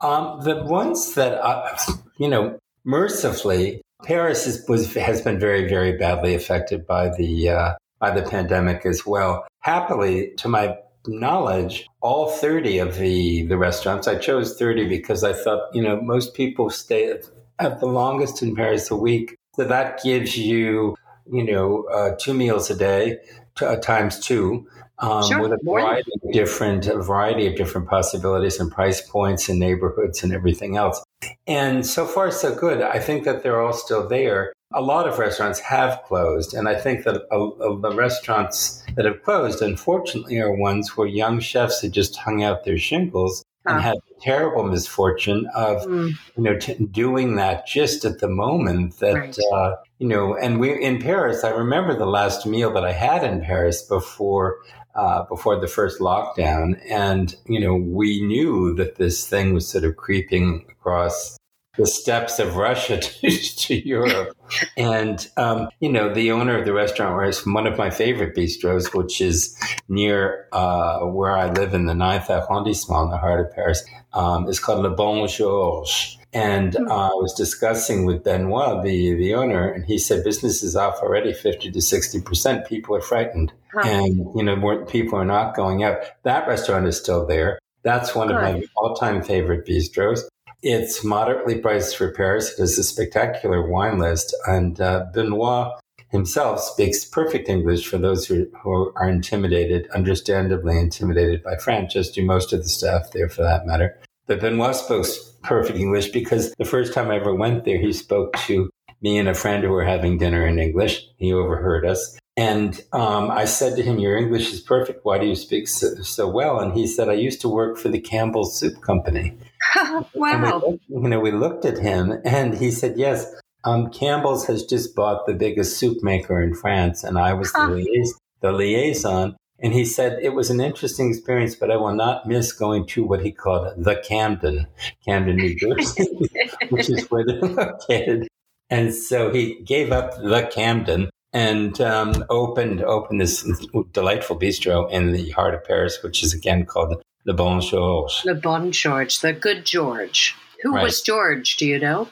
Um, 0.00 0.40
the 0.42 0.62
ones 0.64 1.14
that, 1.14 1.42
I, 1.44 1.76
you 2.18 2.28
know, 2.28 2.58
mercifully, 2.88 3.82
Paris 4.04 4.46
is, 4.46 4.66
was, 4.68 4.92
has 4.94 5.20
been 5.20 5.38
very, 5.38 5.68
very 5.68 5.96
badly 5.96 6.34
affected 6.34 6.86
by 6.86 7.10
the 7.16 7.50
uh, 7.50 7.74
by 8.00 8.10
the 8.10 8.22
pandemic 8.22 8.86
as 8.86 9.04
well. 9.04 9.46
Happily, 9.60 10.32
to 10.38 10.48
my 10.48 10.76
knowledge, 11.06 11.86
all 12.00 12.30
30 12.30 12.78
of 12.78 12.96
the, 12.96 13.42
the 13.42 13.56
restaurants, 13.56 14.06
I 14.06 14.16
chose 14.16 14.56
30 14.56 14.88
because 14.88 15.24
I 15.24 15.32
thought, 15.32 15.74
you 15.74 15.82
know, 15.82 16.00
most 16.00 16.34
people 16.34 16.70
stay 16.70 17.10
at, 17.10 17.28
at 17.58 17.80
the 17.80 17.86
longest 17.86 18.42
in 18.42 18.54
Paris 18.54 18.90
a 18.90 18.96
week. 18.96 19.36
So 19.56 19.64
that 19.64 20.02
gives 20.02 20.36
you, 20.36 20.96
you 21.30 21.44
know, 21.44 21.84
uh, 21.92 22.14
two 22.20 22.34
meals 22.34 22.70
a 22.70 22.76
day 22.76 23.18
uh, 23.60 23.76
times 23.76 24.20
two 24.20 24.68
um, 24.98 25.26
sure. 25.26 25.40
with 25.40 25.52
a 25.52 25.58
variety 25.64 26.10
of 26.22 26.32
different 26.32 26.86
a 26.86 27.02
variety 27.02 27.46
of 27.46 27.56
different 27.56 27.88
possibilities 27.88 28.60
and 28.60 28.70
price 28.70 29.00
points 29.00 29.48
and 29.48 29.58
neighborhoods 29.58 30.22
and 30.22 30.32
everything 30.32 30.76
else. 30.76 31.02
And 31.46 31.86
so 31.86 32.06
far, 32.06 32.30
so 32.30 32.54
good. 32.54 32.82
I 32.82 32.98
think 32.98 33.24
that 33.24 33.42
they're 33.42 33.60
all 33.60 33.72
still 33.72 34.08
there. 34.08 34.52
A 34.74 34.82
lot 34.82 35.08
of 35.08 35.18
restaurants 35.18 35.60
have 35.60 36.02
closed, 36.04 36.52
and 36.52 36.68
I 36.68 36.74
think 36.74 37.04
that 37.04 37.14
the 37.30 37.94
restaurants 37.94 38.82
that 38.96 39.06
have 39.06 39.22
closed, 39.22 39.62
unfortunately, 39.62 40.38
are 40.38 40.54
ones 40.54 40.96
where 40.96 41.06
young 41.06 41.40
chefs 41.40 41.80
had 41.80 41.92
just 41.92 42.16
hung 42.16 42.42
out 42.42 42.64
their 42.64 42.76
shingles 42.76 43.44
and 43.68 43.82
had 43.82 43.96
the 44.08 44.20
terrible 44.20 44.64
misfortune 44.64 45.46
of 45.54 45.82
mm. 45.82 46.12
you 46.36 46.42
know 46.42 46.56
t- 46.56 46.74
doing 46.90 47.36
that 47.36 47.66
just 47.66 48.04
at 48.04 48.18
the 48.18 48.28
moment 48.28 48.98
that 48.98 49.14
right. 49.14 49.38
uh, 49.52 49.76
you 49.98 50.08
know. 50.08 50.36
And 50.36 50.58
we 50.58 50.82
in 50.82 51.00
Paris, 51.00 51.44
I 51.44 51.50
remember 51.50 51.96
the 51.96 52.06
last 52.06 52.46
meal 52.46 52.72
that 52.72 52.84
I 52.84 52.92
had 52.92 53.24
in 53.24 53.42
Paris 53.42 53.82
before 53.82 54.58
uh, 54.98 55.22
before 55.24 55.60
the 55.60 55.68
first 55.68 56.00
lockdown. 56.00 56.80
And, 56.90 57.32
you 57.46 57.60
know, 57.60 57.74
we 57.74 58.20
knew 58.20 58.74
that 58.74 58.96
this 58.96 59.28
thing 59.28 59.54
was 59.54 59.68
sort 59.68 59.84
of 59.84 59.96
creeping 59.96 60.66
across 60.68 61.38
the 61.76 61.86
steppes 61.86 62.40
of 62.40 62.56
Russia 62.56 62.98
to, 63.00 63.30
to 63.30 63.88
Europe. 63.88 64.36
and, 64.76 65.28
um, 65.36 65.68
you 65.78 65.92
know, 65.92 66.12
the 66.12 66.32
owner 66.32 66.58
of 66.58 66.64
the 66.64 66.72
restaurant 66.72 67.16
was 67.16 67.46
one 67.46 67.68
of 67.68 67.78
my 67.78 67.90
favorite 67.90 68.34
bistros, 68.34 68.92
which 68.92 69.20
is 69.20 69.56
near 69.88 70.48
uh, 70.50 70.98
where 71.02 71.36
I 71.36 71.52
live 71.52 71.74
in 71.74 71.86
the 71.86 71.92
9th 71.92 72.28
arrondissement 72.28 73.04
in 73.04 73.10
the 73.10 73.18
heart 73.18 73.46
of 73.46 73.54
Paris, 73.54 73.84
um, 74.12 74.48
is 74.48 74.58
called 74.58 74.82
Le 74.82 74.90
Bon 74.90 75.28
Georges. 75.28 76.17
And 76.32 76.76
uh, 76.76 76.80
I 76.80 77.14
was 77.14 77.32
discussing 77.34 78.04
with 78.04 78.22
Benoit, 78.22 78.84
the, 78.84 79.14
the 79.14 79.34
owner, 79.34 79.72
and 79.72 79.84
he 79.84 79.98
said 79.98 80.24
business 80.24 80.62
is 80.62 80.76
off 80.76 81.00
already 81.00 81.32
50 81.32 81.70
to 81.70 81.78
60%. 81.78 82.68
People 82.68 82.96
are 82.96 83.00
frightened. 83.00 83.52
Huh. 83.72 83.82
And, 83.84 84.26
you 84.36 84.42
know, 84.42 84.56
more 84.56 84.84
people 84.84 85.18
are 85.18 85.24
not 85.24 85.56
going 85.56 85.82
out. 85.82 85.98
That 86.24 86.46
restaurant 86.46 86.86
is 86.86 86.98
still 86.98 87.26
there. 87.26 87.58
That's 87.82 88.14
one 88.14 88.28
Good. 88.28 88.36
of 88.36 88.42
my 88.42 88.62
all 88.76 88.94
time 88.94 89.22
favorite 89.22 89.66
bistros. 89.66 90.20
It's 90.62 91.04
moderately 91.04 91.60
priced 91.60 91.96
for 91.96 92.12
Paris. 92.12 92.52
It 92.52 92.58
has 92.58 92.76
a 92.78 92.84
spectacular 92.84 93.66
wine 93.66 93.98
list. 93.98 94.36
And 94.46 94.78
uh, 94.80 95.06
Benoit 95.14 95.72
himself 96.10 96.60
speaks 96.60 97.04
perfect 97.04 97.48
English 97.48 97.86
for 97.86 97.96
those 97.96 98.26
who, 98.26 98.46
who 98.62 98.92
are 98.96 99.08
intimidated, 99.08 99.88
understandably 99.94 100.78
intimidated 100.78 101.42
by 101.42 101.56
French, 101.56 101.96
as 101.96 102.10
do 102.10 102.24
most 102.24 102.52
of 102.52 102.62
the 102.62 102.68
staff 102.68 103.12
there 103.12 103.28
for 103.28 103.42
that 103.42 103.66
matter. 103.66 103.98
But 104.28 104.40
Benoit 104.40 104.76
spoke 104.76 105.06
perfect 105.42 105.78
English 105.78 106.10
because 106.10 106.52
the 106.58 106.64
first 106.64 106.92
time 106.92 107.10
I 107.10 107.16
ever 107.16 107.34
went 107.34 107.64
there, 107.64 107.78
he 107.78 107.92
spoke 107.92 108.36
to 108.46 108.70
me 109.00 109.18
and 109.18 109.28
a 109.28 109.34
friend 109.34 109.64
who 109.64 109.70
were 109.70 109.84
having 109.84 110.18
dinner 110.18 110.46
in 110.46 110.58
English. 110.58 111.04
He 111.16 111.32
overheard 111.32 111.86
us. 111.86 112.18
And 112.36 112.80
um, 112.92 113.32
I 113.32 113.46
said 113.46 113.74
to 113.76 113.82
him, 113.82 113.98
Your 113.98 114.16
English 114.16 114.52
is 114.52 114.60
perfect. 114.60 115.00
Why 115.02 115.18
do 115.18 115.26
you 115.26 115.34
speak 115.34 115.66
so, 115.66 115.88
so 116.02 116.28
well? 116.28 116.60
And 116.60 116.72
he 116.72 116.86
said, 116.86 117.08
I 117.08 117.14
used 117.14 117.40
to 117.40 117.48
work 117.48 117.78
for 117.78 117.88
the 117.88 117.98
Campbell 117.98 118.44
Soup 118.44 118.80
Company. 118.82 119.36
wow. 120.14 120.62
We, 120.64 120.78
you 120.88 121.08
know, 121.08 121.18
we 121.18 121.32
looked 121.32 121.64
at 121.64 121.78
him 121.78 122.20
and 122.24 122.56
he 122.56 122.70
said, 122.70 122.96
Yes, 122.96 123.26
um, 123.64 123.90
Campbell's 123.90 124.46
has 124.46 124.64
just 124.64 124.94
bought 124.94 125.26
the 125.26 125.34
biggest 125.34 125.78
soup 125.78 125.98
maker 126.02 126.40
in 126.40 126.54
France. 126.54 127.02
And 127.02 127.18
I 127.18 127.32
was 127.32 127.52
the, 127.52 127.66
liaison, 127.66 128.18
the 128.40 128.52
liaison. 128.52 129.36
And 129.60 129.72
he 129.72 129.84
said 129.84 130.18
it 130.22 130.34
was 130.34 130.50
an 130.50 130.60
interesting 130.60 131.10
experience, 131.10 131.56
but 131.56 131.70
I 131.70 131.76
will 131.76 131.94
not 131.94 132.26
miss 132.26 132.52
going 132.52 132.86
to 132.86 133.04
what 133.04 133.24
he 133.24 133.32
called 133.32 133.72
the 133.76 133.96
Camden, 133.96 134.66
Camden, 135.04 135.36
New 135.36 135.56
Jersey, 135.56 136.06
which 136.70 136.88
is 136.88 137.10
where 137.10 137.24
they're 137.24 137.40
located. 137.40 138.28
And 138.70 138.94
so 138.94 139.32
he 139.32 139.60
gave 139.64 139.90
up 139.90 140.14
the 140.16 140.48
Camden 140.52 141.10
and 141.32 141.80
um, 141.80 142.24
opened 142.30 142.82
opened 142.82 143.20
this 143.20 143.44
delightful 143.92 144.38
bistro 144.38 144.90
in 144.90 145.12
the 145.12 145.30
heart 145.30 145.54
of 145.54 145.64
Paris, 145.64 146.02
which 146.02 146.22
is 146.22 146.32
again 146.32 146.64
called 146.64 147.02
Le 147.26 147.34
Bon 147.34 147.60
Georges. 147.60 148.22
Le 148.24 148.34
Bon 148.34 148.70
Georges, 148.70 149.20
the 149.20 149.32
Good 149.32 149.66
George. 149.66 150.36
Who 150.62 150.74
right. 150.74 150.82
was 150.82 151.00
George? 151.02 151.56
Do 151.56 151.66
you 151.66 151.78
know? 151.78 152.08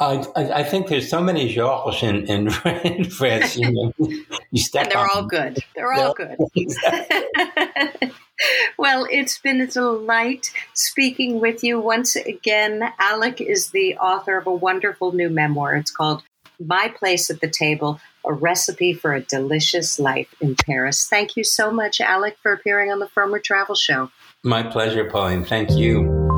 I, 0.00 0.26
I, 0.36 0.62
think 0.64 0.88
there's 0.88 1.08
so 1.08 1.22
many 1.22 1.52
Georges 1.52 2.02
in, 2.02 2.26
in, 2.26 2.48
in 2.84 3.04
France. 3.10 3.56
You, 3.56 3.70
know, 3.70 3.92
you 4.50 4.60
step 4.60 4.84
and 4.84 4.92
they're 4.92 5.10
all 5.10 5.26
good. 5.26 5.58
They're 5.74 5.92
all 5.92 6.14
good. 6.14 6.36
well, 8.78 9.06
it's 9.10 9.38
been 9.38 9.60
a 9.60 9.66
delight 9.66 10.52
speaking 10.74 11.40
with 11.40 11.62
you 11.62 11.80
once 11.80 12.16
again. 12.16 12.82
Alec 12.98 13.40
is 13.40 13.70
the 13.70 13.96
author 13.96 14.36
of 14.36 14.46
a 14.46 14.54
wonderful 14.54 15.12
new 15.12 15.30
memoir. 15.30 15.74
It's 15.74 15.90
called 15.90 16.22
My 16.58 16.92
Place 16.96 17.30
at 17.30 17.40
the 17.40 17.50
Table 17.50 18.00
A 18.26 18.32
Recipe 18.32 18.94
for 18.94 19.12
a 19.14 19.20
Delicious 19.20 19.98
Life 19.98 20.34
in 20.40 20.56
Paris. 20.56 21.06
Thank 21.08 21.36
you 21.36 21.44
so 21.44 21.70
much, 21.70 22.00
Alec, 22.00 22.36
for 22.42 22.52
appearing 22.52 22.90
on 22.90 22.98
the 22.98 23.06
Frommer 23.06 23.42
Travel 23.42 23.74
Show. 23.74 24.10
My 24.42 24.62
pleasure, 24.62 25.08
Pauline. 25.08 25.44
Thank 25.44 25.70
you. 25.72 26.31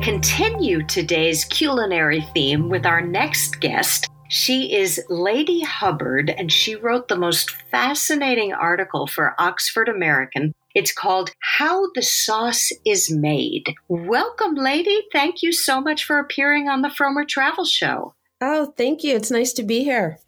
To 0.00 0.06
continue 0.06 0.82
today's 0.86 1.44
culinary 1.44 2.22
theme 2.32 2.70
with 2.70 2.86
our 2.86 3.02
next 3.02 3.60
guest. 3.60 4.08
She 4.30 4.74
is 4.74 5.04
Laddie 5.10 5.60
Hubbard, 5.60 6.30
and 6.30 6.50
she 6.50 6.74
wrote 6.74 7.08
the 7.08 7.18
most 7.18 7.50
fascinating 7.70 8.54
article 8.54 9.06
for 9.06 9.34
Oxford 9.38 9.90
American. 9.90 10.54
It's 10.74 10.90
called 10.90 11.32
How 11.40 11.90
the 11.94 12.02
Sauce 12.02 12.72
is 12.86 13.10
Made. 13.10 13.74
Welcome, 13.88 14.54
Laddie. 14.54 15.02
Thank 15.12 15.42
you 15.42 15.52
so 15.52 15.82
much 15.82 16.04
for 16.04 16.18
appearing 16.18 16.66
on 16.66 16.80
the 16.80 16.88
Frommer 16.88 17.28
Travel 17.28 17.66
Show. 17.66 18.14
Oh, 18.40 18.72
thank 18.78 19.04
you. 19.04 19.14
It's 19.14 19.30
nice 19.30 19.52
to 19.52 19.62
be 19.62 19.84
here. 19.84 20.18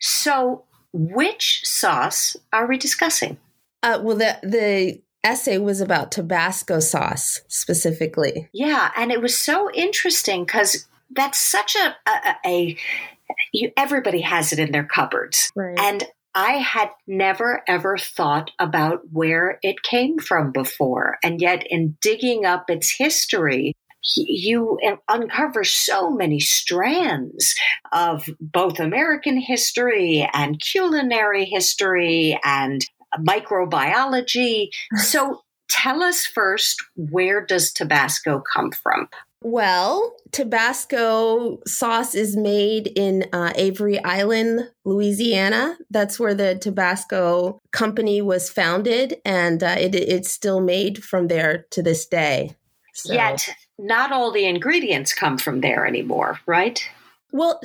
So, 0.00 0.64
which 0.94 1.60
sauce 1.66 2.36
are 2.54 2.66
we 2.66 2.78
discussing? 2.78 3.36
Uh, 3.82 4.00
well, 4.02 4.16
the 4.16 4.38
the 4.42 5.02
essay 5.24 5.58
was 5.58 5.80
about 5.80 6.12
Tabasco 6.12 6.80
sauce 6.80 7.40
specifically. 7.48 8.48
Yeah, 8.52 8.90
and 8.96 9.12
it 9.12 9.20
was 9.20 9.36
so 9.38 9.70
interesting 9.72 10.44
because 10.44 10.86
that's 11.10 11.38
such 11.38 11.76
a, 11.76 11.96
a, 12.08 12.34
a 12.46 12.76
you, 13.52 13.72
everybody 13.76 14.20
has 14.22 14.52
it 14.52 14.58
in 14.58 14.72
their 14.72 14.84
cupboards, 14.84 15.50
right. 15.54 15.78
and 15.78 16.04
I 16.34 16.52
had 16.52 16.90
never 17.06 17.62
ever 17.66 17.98
thought 17.98 18.50
about 18.58 19.00
where 19.10 19.58
it 19.62 19.82
came 19.82 20.18
from 20.18 20.52
before, 20.52 21.18
and 21.22 21.40
yet 21.40 21.64
in 21.68 21.96
digging 22.00 22.44
up 22.44 22.70
its 22.70 22.90
history, 22.96 23.74
you 24.16 24.78
uncover 25.08 25.64
so 25.64 26.10
many 26.10 26.40
strands 26.40 27.54
of 27.92 28.28
both 28.40 28.80
American 28.80 29.38
history 29.38 30.28
and 30.32 30.60
culinary 30.60 31.44
history 31.44 32.38
and 32.44 32.84
microbiology. 33.18 34.68
So 34.96 35.42
tell 35.68 36.02
us 36.02 36.26
first 36.26 36.82
where 36.96 37.44
does 37.44 37.72
Tabasco 37.72 38.42
come 38.52 38.72
from? 38.72 39.08
Well, 39.42 40.16
Tabasco 40.32 41.60
sauce 41.66 42.14
is 42.14 42.36
made 42.36 42.88
in 42.88 43.24
uh, 43.32 43.52
Avery 43.56 44.02
Island, 44.04 44.68
Louisiana. 44.84 45.78
That's 45.88 46.20
where 46.20 46.34
the 46.34 46.56
Tabasco 46.56 47.58
company 47.72 48.20
was 48.20 48.50
founded, 48.50 49.16
and 49.24 49.62
uh, 49.62 49.76
it, 49.78 49.94
it's 49.94 50.30
still 50.30 50.60
made 50.60 51.02
from 51.02 51.28
there 51.28 51.64
to 51.70 51.82
this 51.82 52.04
day. 52.04 52.54
So. 52.92 53.14
Yet, 53.14 53.48
not 53.78 54.12
all 54.12 54.30
the 54.30 54.44
ingredients 54.44 55.14
come 55.14 55.38
from 55.38 55.62
there 55.62 55.86
anymore, 55.86 56.38
right? 56.46 56.86
Well, 57.32 57.60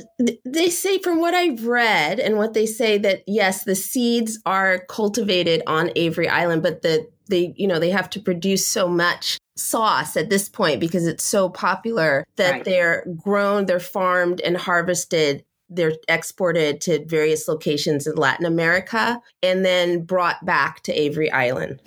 they 0.46 0.70
say 0.70 1.00
from 1.00 1.20
what 1.20 1.34
I've 1.34 1.66
read 1.66 2.20
and 2.20 2.38
what 2.38 2.54
they 2.54 2.66
say 2.66 2.98
that 3.00 3.24
yes, 3.28 3.64
the 3.64 3.76
seeds 3.76 4.40
are 4.46 4.86
cultivated 4.90 5.64
on 5.68 5.92
Avery 5.96 6.28
Island, 6.28 6.64
but 6.64 6.82
that 6.84 7.10
they 7.28 7.54
you 7.56 7.68
know 7.68 7.80
they 7.80 7.90
have 7.90 8.10
to 8.12 8.20
produce 8.20 8.68
so 8.68 8.88
much 8.88 9.40
sauce 9.56 10.18
at 10.18 10.30
this 10.30 10.50
point 10.50 10.80
because 10.80 11.08
it's 11.08 11.24
so 11.24 11.50
popular 11.50 12.26
that 12.36 12.52
right. 12.52 12.66
they're 12.66 13.06
grown, 13.16 13.66
they're 13.66 13.80
farmed 13.80 14.42
and 14.42 14.58
harvested 14.58 15.44
they're 15.70 15.94
exported 16.08 16.80
to 16.82 17.04
various 17.06 17.48
locations 17.48 18.06
in 18.08 18.16
Latin 18.16 18.46
America 18.46 19.22
and 19.42 19.66
then 19.66 20.04
brought 20.04 20.46
back 20.46 20.82
to 20.84 20.94
Avery 20.94 21.32
Island 21.32 21.82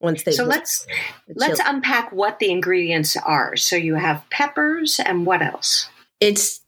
once 0.00 0.24
they 0.24 0.32
So 0.32 0.44
let's 0.44 0.86
let's 1.34 1.60
unpack 1.64 2.12
what 2.12 2.38
the 2.38 2.50
ingredients 2.50 3.16
are. 3.16 3.56
So 3.56 3.76
you 3.76 3.94
have 3.94 4.24
peppers 4.30 4.98
and 4.98 5.26
what 5.26 5.42
else? 5.42 5.88
It's 6.18 6.60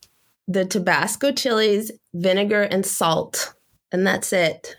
the 0.48 0.64
Tabasco 0.64 1.32
chilies, 1.32 1.90
vinegar, 2.14 2.62
and 2.62 2.84
salt. 2.84 3.54
And 3.90 4.06
that's 4.06 4.32
it. 4.32 4.76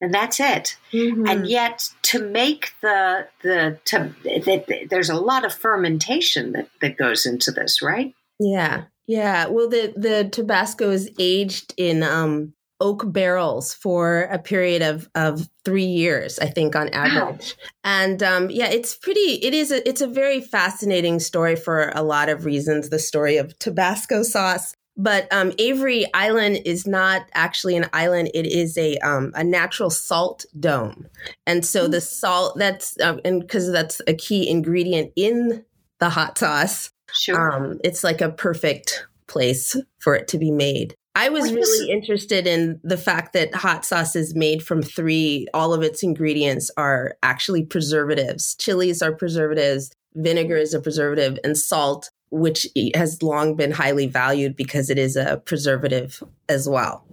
And 0.00 0.12
that's 0.12 0.40
it. 0.40 0.76
Mm-hmm. 0.92 1.26
And 1.26 1.46
yet, 1.46 1.88
to 2.02 2.22
make 2.22 2.72
the 2.82 3.28
the 3.42 3.78
to, 3.86 4.14
the, 4.24 4.86
there's 4.90 5.08
a 5.08 5.18
lot 5.18 5.44
of 5.44 5.54
fermentation 5.54 6.52
that 6.52 6.68
that 6.82 6.98
goes 6.98 7.24
into 7.24 7.50
this, 7.50 7.80
right? 7.80 8.14
Yeah, 8.38 8.84
yeah. 9.06 9.46
Well, 9.46 9.68
the 9.68 9.94
the 9.96 10.28
Tabasco 10.30 10.90
is 10.90 11.10
aged 11.18 11.72
in 11.78 12.02
um, 12.02 12.52
oak 12.80 13.04
barrels 13.06 13.74
for 13.74 14.22
a 14.30 14.38
period 14.38 14.82
of 14.82 15.08
of 15.14 15.48
three 15.64 15.84
years, 15.84 16.38
I 16.38 16.46
think, 16.46 16.76
on 16.76 16.88
average. 16.90 17.54
Wow. 17.56 17.70
And 17.84 18.22
um, 18.22 18.50
yeah, 18.50 18.68
it's 18.68 18.94
pretty. 18.94 19.40
It 19.42 19.54
is. 19.54 19.70
A, 19.70 19.86
it's 19.88 20.00
a 20.00 20.06
very 20.06 20.40
fascinating 20.40 21.20
story 21.20 21.56
for 21.56 21.92
a 21.94 22.02
lot 22.02 22.28
of 22.28 22.44
reasons. 22.44 22.90
The 22.90 22.98
story 22.98 23.36
of 23.36 23.58
Tabasco 23.58 24.22
sauce 24.22 24.74
but 24.96 25.30
um, 25.30 25.52
Avery 25.58 26.06
Island 26.14 26.60
is 26.64 26.86
not 26.86 27.26
actually 27.34 27.76
an 27.76 27.86
island; 27.92 28.30
it 28.32 28.46
is 28.46 28.78
a 28.78 28.96
um, 28.98 29.30
a 29.34 29.44
natural 29.44 29.90
salt 29.90 30.46
dome, 30.58 31.06
and 31.46 31.64
so 31.64 31.82
mm-hmm. 31.82 31.92
the 31.92 32.00
salt 32.00 32.56
that's 32.56 32.98
um, 33.00 33.20
and 33.24 33.40
because 33.40 33.70
that's 33.70 34.00
a 34.06 34.14
key 34.14 34.48
ingredient 34.48 35.12
in 35.14 35.64
the 35.98 36.08
hot 36.08 36.38
sauce. 36.38 36.90
Sure, 37.12 37.52
um, 37.52 37.78
it's 37.84 38.02
like 38.02 38.20
a 38.20 38.30
perfect 38.30 39.06
place 39.26 39.76
for 39.98 40.14
it 40.14 40.28
to 40.28 40.38
be 40.38 40.50
made. 40.50 40.94
I 41.16 41.30
was 41.30 41.50
really 41.50 41.90
interested 41.90 42.46
in 42.46 42.78
the 42.84 42.98
fact 42.98 43.32
that 43.32 43.54
hot 43.54 43.86
sauce 43.86 44.14
is 44.14 44.34
made 44.34 44.62
from 44.62 44.82
three, 44.82 45.46
all 45.54 45.72
of 45.72 45.82
its 45.82 46.02
ingredients 46.02 46.70
are 46.76 47.16
actually 47.22 47.64
preservatives. 47.64 48.54
Chilies 48.56 49.00
are 49.00 49.12
preservatives, 49.12 49.90
vinegar 50.14 50.58
is 50.58 50.74
a 50.74 50.80
preservative, 50.80 51.38
and 51.42 51.56
salt 51.56 52.10
which 52.30 52.66
has 52.94 53.22
long 53.22 53.54
been 53.54 53.70
highly 53.70 54.06
valued 54.06 54.56
because 54.56 54.90
it 54.90 54.98
is 54.98 55.16
a 55.16 55.40
preservative 55.46 56.22
as 56.50 56.68
well. 56.68 57.04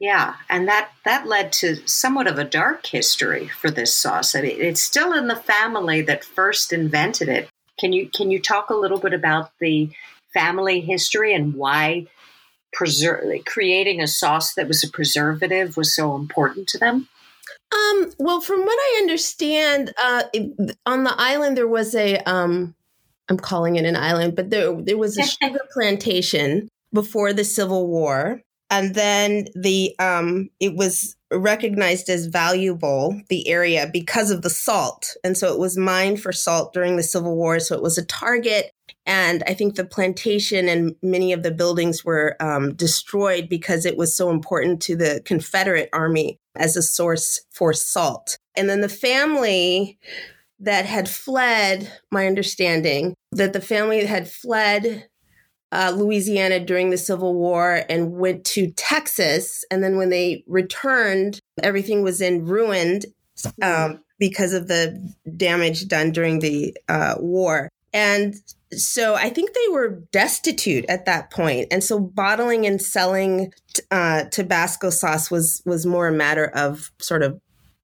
Yeah, 0.00 0.36
and 0.48 0.66
that 0.68 0.90
that 1.04 1.26
led 1.26 1.52
to 1.54 1.86
somewhat 1.86 2.28
of 2.28 2.38
a 2.38 2.44
dark 2.44 2.86
history 2.86 3.48
for 3.48 3.70
this 3.70 3.94
sauce. 3.94 4.34
I 4.34 4.40
mean, 4.40 4.56
it's 4.58 4.82
still 4.82 5.12
in 5.12 5.26
the 5.26 5.36
family 5.36 6.00
that 6.02 6.24
first 6.24 6.72
invented 6.72 7.28
it. 7.28 7.50
Can 7.78 7.92
you 7.92 8.08
can 8.08 8.30
you 8.30 8.40
talk 8.40 8.70
a 8.70 8.74
little 8.74 9.00
bit 9.00 9.12
about 9.12 9.50
the 9.60 9.90
family 10.32 10.80
history 10.80 11.34
and 11.34 11.54
why 11.54 12.06
preser- 12.78 13.44
creating 13.44 14.00
a 14.00 14.06
sauce 14.06 14.54
that 14.54 14.68
was 14.68 14.84
a 14.84 14.90
preservative 14.90 15.76
was 15.76 15.94
so 15.94 16.14
important 16.14 16.68
to 16.68 16.78
them? 16.78 17.08
Um, 17.72 18.12
well, 18.18 18.40
from 18.40 18.60
what 18.60 18.78
I 18.78 18.98
understand, 19.00 19.92
uh, 20.02 20.24
on 20.86 21.04
the 21.04 21.14
island 21.16 21.56
there 21.56 21.68
was 21.68 21.94
a 21.94 22.18
um, 22.18 22.74
I'm 23.28 23.38
calling 23.38 23.76
it 23.76 23.84
an 23.84 23.96
island, 23.96 24.36
but 24.36 24.50
there 24.50 24.72
there 24.80 24.98
was 24.98 25.18
a 25.18 25.22
sugar 25.42 25.60
plantation 25.72 26.68
before 26.92 27.32
the 27.32 27.44
Civil 27.44 27.86
War, 27.88 28.42
and 28.70 28.94
then 28.94 29.46
the 29.54 29.94
um, 29.98 30.50
it 30.60 30.76
was 30.76 31.16
recognized 31.32 32.08
as 32.08 32.26
valuable 32.26 33.20
the 33.28 33.48
area 33.48 33.88
because 33.92 34.30
of 34.30 34.42
the 34.42 34.50
salt, 34.50 35.16
and 35.24 35.36
so 35.36 35.52
it 35.52 35.58
was 35.58 35.76
mined 35.76 36.20
for 36.20 36.32
salt 36.32 36.72
during 36.72 36.96
the 36.96 37.02
Civil 37.02 37.34
War. 37.34 37.58
So 37.60 37.74
it 37.74 37.82
was 37.82 37.98
a 37.98 38.04
target, 38.04 38.70
and 39.06 39.42
I 39.46 39.54
think 39.54 39.74
the 39.74 39.84
plantation 39.84 40.68
and 40.68 40.94
many 41.02 41.32
of 41.32 41.42
the 41.42 41.50
buildings 41.50 42.04
were 42.04 42.36
um, 42.40 42.74
destroyed 42.74 43.48
because 43.48 43.84
it 43.84 43.96
was 43.96 44.16
so 44.16 44.30
important 44.30 44.80
to 44.82 44.96
the 44.96 45.20
Confederate 45.24 45.90
Army 45.92 46.38
as 46.56 46.76
a 46.76 46.82
source 46.82 47.42
for 47.50 47.72
salt. 47.72 48.38
And 48.56 48.68
then 48.68 48.80
the 48.80 48.88
family 48.88 49.98
that 50.60 50.86
had 50.86 51.08
fled, 51.08 51.90
my 52.10 52.26
understanding, 52.26 53.14
that 53.32 53.52
the 53.52 53.60
family 53.60 54.06
had 54.06 54.30
fled 54.30 55.08
uh, 55.72 55.92
Louisiana 55.94 56.60
during 56.60 56.90
the 56.90 56.96
Civil 56.96 57.34
War 57.34 57.82
and 57.88 58.12
went 58.12 58.44
to 58.44 58.70
Texas. 58.70 59.64
And 59.70 59.82
then 59.82 59.96
when 59.96 60.08
they 60.08 60.44
returned, 60.46 61.40
everything 61.62 62.02
was 62.02 62.20
in 62.20 62.46
ruined 62.46 63.06
um, 63.60 64.00
because 64.18 64.52
of 64.52 64.68
the 64.68 65.12
damage 65.36 65.88
done 65.88 66.12
during 66.12 66.38
the 66.38 66.76
uh, 66.88 67.16
war. 67.18 67.68
And 67.92 68.34
so 68.78 69.14
I 69.14 69.30
think 69.30 69.52
they 69.52 69.72
were 69.72 70.02
destitute 70.12 70.84
at 70.88 71.06
that 71.06 71.30
point, 71.30 71.68
and 71.70 71.82
so 71.82 71.98
bottling 71.98 72.66
and 72.66 72.80
selling 72.80 73.52
uh, 73.90 74.24
Tabasco 74.24 74.90
sauce 74.90 75.30
was 75.30 75.62
was 75.64 75.86
more 75.86 76.08
a 76.08 76.12
matter 76.12 76.46
of 76.46 76.90
sort 76.98 77.22
of 77.22 77.40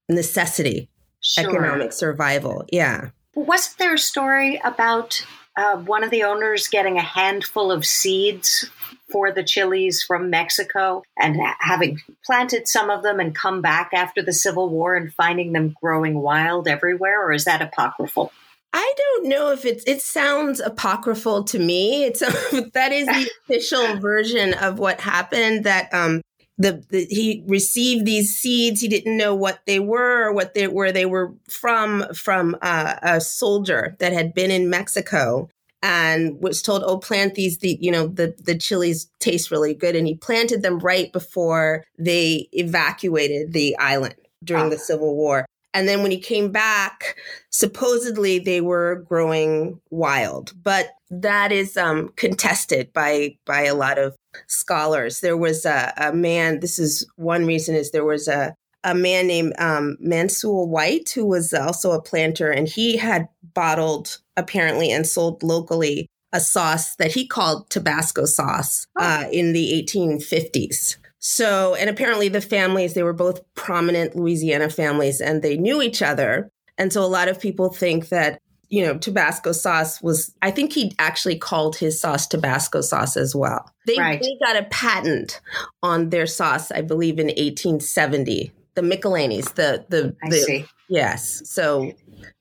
necessity 0.08 0.88
sure. 1.20 1.48
economic 1.48 1.92
survival. 1.92 2.64
Yeah. 2.70 3.10
Wasn't 3.34 3.78
there 3.78 3.94
a 3.94 3.98
story 3.98 4.60
about 4.64 5.24
uh, 5.56 5.76
one 5.76 6.04
of 6.04 6.10
the 6.10 6.24
owners 6.24 6.68
getting 6.68 6.98
a 6.98 7.02
handful 7.02 7.70
of 7.70 7.84
seeds 7.86 8.68
for 9.10 9.32
the 9.32 9.42
chilies 9.42 10.02
from 10.02 10.30
Mexico 10.30 11.02
and 11.18 11.36
having 11.58 12.00
planted 12.24 12.68
some 12.68 12.90
of 12.90 13.02
them 13.02 13.18
and 13.20 13.34
come 13.34 13.60
back 13.60 13.90
after 13.92 14.22
the 14.22 14.32
Civil 14.32 14.68
War 14.68 14.94
and 14.94 15.12
finding 15.14 15.52
them 15.52 15.74
growing 15.80 16.14
wild 16.14 16.68
everywhere? 16.68 17.26
Or 17.26 17.32
is 17.32 17.44
that 17.44 17.62
apocryphal? 17.62 18.32
I 18.72 18.94
don't 18.96 19.28
know 19.28 19.50
if 19.50 19.64
it's 19.64 19.84
it 19.84 20.00
sounds 20.00 20.60
apocryphal 20.60 21.44
to 21.44 21.58
me. 21.58 22.04
It's 22.04 22.20
that 22.72 22.92
is 22.92 23.06
the 23.06 23.30
official 23.44 23.98
version 23.98 24.54
of 24.54 24.78
what 24.78 25.00
happened 25.00 25.64
that 25.64 25.92
um 25.92 26.22
the, 26.60 26.84
the, 26.90 27.06
he 27.06 27.42
received 27.46 28.04
these 28.04 28.36
seeds. 28.36 28.82
He 28.82 28.88
didn't 28.88 29.16
know 29.16 29.34
what 29.34 29.60
they 29.66 29.80
were 29.80 30.26
or 30.26 30.32
what 30.34 30.52
they 30.52 30.68
where 30.68 30.92
they 30.92 31.06
were 31.06 31.32
from 31.48 32.04
from 32.14 32.54
uh, 32.60 32.96
a 33.02 33.20
soldier 33.20 33.96
that 33.98 34.12
had 34.12 34.34
been 34.34 34.50
in 34.50 34.68
Mexico 34.68 35.48
and 35.82 36.40
was 36.42 36.60
told, 36.60 36.82
"Oh, 36.84 36.98
plant 36.98 37.34
these. 37.34 37.58
The 37.58 37.78
you 37.80 37.90
know 37.90 38.08
the 38.08 38.34
the 38.38 38.58
chilies 38.58 39.10
taste 39.20 39.50
really 39.50 39.72
good." 39.72 39.96
And 39.96 40.06
he 40.06 40.16
planted 40.16 40.62
them 40.62 40.78
right 40.80 41.10
before 41.12 41.84
they 41.98 42.48
evacuated 42.52 43.54
the 43.54 43.76
island 43.78 44.16
during 44.44 44.68
the 44.68 44.78
Civil 44.78 45.16
War. 45.16 45.46
And 45.72 45.88
then 45.88 46.02
when 46.02 46.10
he 46.10 46.18
came 46.18 46.50
back, 46.50 47.16
supposedly 47.50 48.38
they 48.38 48.60
were 48.60 49.04
growing 49.08 49.80
wild, 49.90 50.52
but 50.62 50.90
that 51.10 51.52
is 51.52 51.76
um, 51.76 52.12
contested 52.16 52.92
by 52.92 53.36
by 53.46 53.64
a 53.64 53.74
lot 53.74 53.98
of 53.98 54.16
scholars. 54.46 55.20
There 55.20 55.36
was 55.36 55.64
a, 55.64 55.92
a 55.96 56.12
man. 56.12 56.60
This 56.60 56.78
is 56.78 57.06
one 57.16 57.46
reason 57.46 57.74
is 57.74 57.90
there 57.90 58.04
was 58.04 58.28
a 58.28 58.54
a 58.82 58.94
man 58.94 59.26
named 59.26 59.52
um, 59.58 59.96
Maunsel 60.02 60.66
White 60.68 61.10
who 61.10 61.26
was 61.26 61.52
also 61.52 61.92
a 61.92 62.02
planter, 62.02 62.50
and 62.50 62.68
he 62.68 62.96
had 62.96 63.28
bottled 63.54 64.18
apparently 64.36 64.90
and 64.90 65.06
sold 65.06 65.42
locally 65.42 66.08
a 66.32 66.40
sauce 66.40 66.96
that 66.96 67.12
he 67.12 67.26
called 67.26 67.68
Tabasco 67.70 68.24
sauce 68.24 68.86
oh. 68.98 69.04
uh, 69.04 69.28
in 69.30 69.52
the 69.52 69.84
1850s. 69.86 70.96
So, 71.20 71.74
and 71.74 71.88
apparently 71.88 72.28
the 72.28 72.40
families, 72.40 72.94
they 72.94 73.02
were 73.02 73.12
both 73.12 73.40
prominent 73.54 74.16
Louisiana 74.16 74.70
families 74.70 75.20
and 75.20 75.42
they 75.42 75.56
knew 75.56 75.82
each 75.82 76.02
other. 76.02 76.50
And 76.78 76.92
so 76.92 77.04
a 77.04 77.06
lot 77.06 77.28
of 77.28 77.38
people 77.38 77.70
think 77.70 78.08
that, 78.08 78.40
you 78.70 78.84
know, 78.84 78.96
Tabasco 78.96 79.52
sauce 79.52 80.00
was, 80.00 80.34
I 80.40 80.50
think 80.50 80.72
he 80.72 80.94
actually 80.98 81.36
called 81.36 81.76
his 81.76 82.00
sauce 82.00 82.26
Tabasco 82.26 82.80
sauce 82.80 83.16
as 83.16 83.34
well. 83.34 83.70
They, 83.86 83.98
right. 83.98 84.20
they 84.20 84.36
got 84.44 84.56
a 84.56 84.64
patent 84.70 85.40
on 85.82 86.08
their 86.10 86.26
sauce, 86.26 86.70
I 86.72 86.80
believe, 86.80 87.18
in 87.18 87.26
1870 87.26 88.52
the 88.74 88.82
McIlhennys, 88.82 89.54
the 89.54 89.84
the, 89.88 90.16
I 90.22 90.30
the 90.30 90.36
see. 90.36 90.66
yes. 90.88 91.42
So 91.48 91.92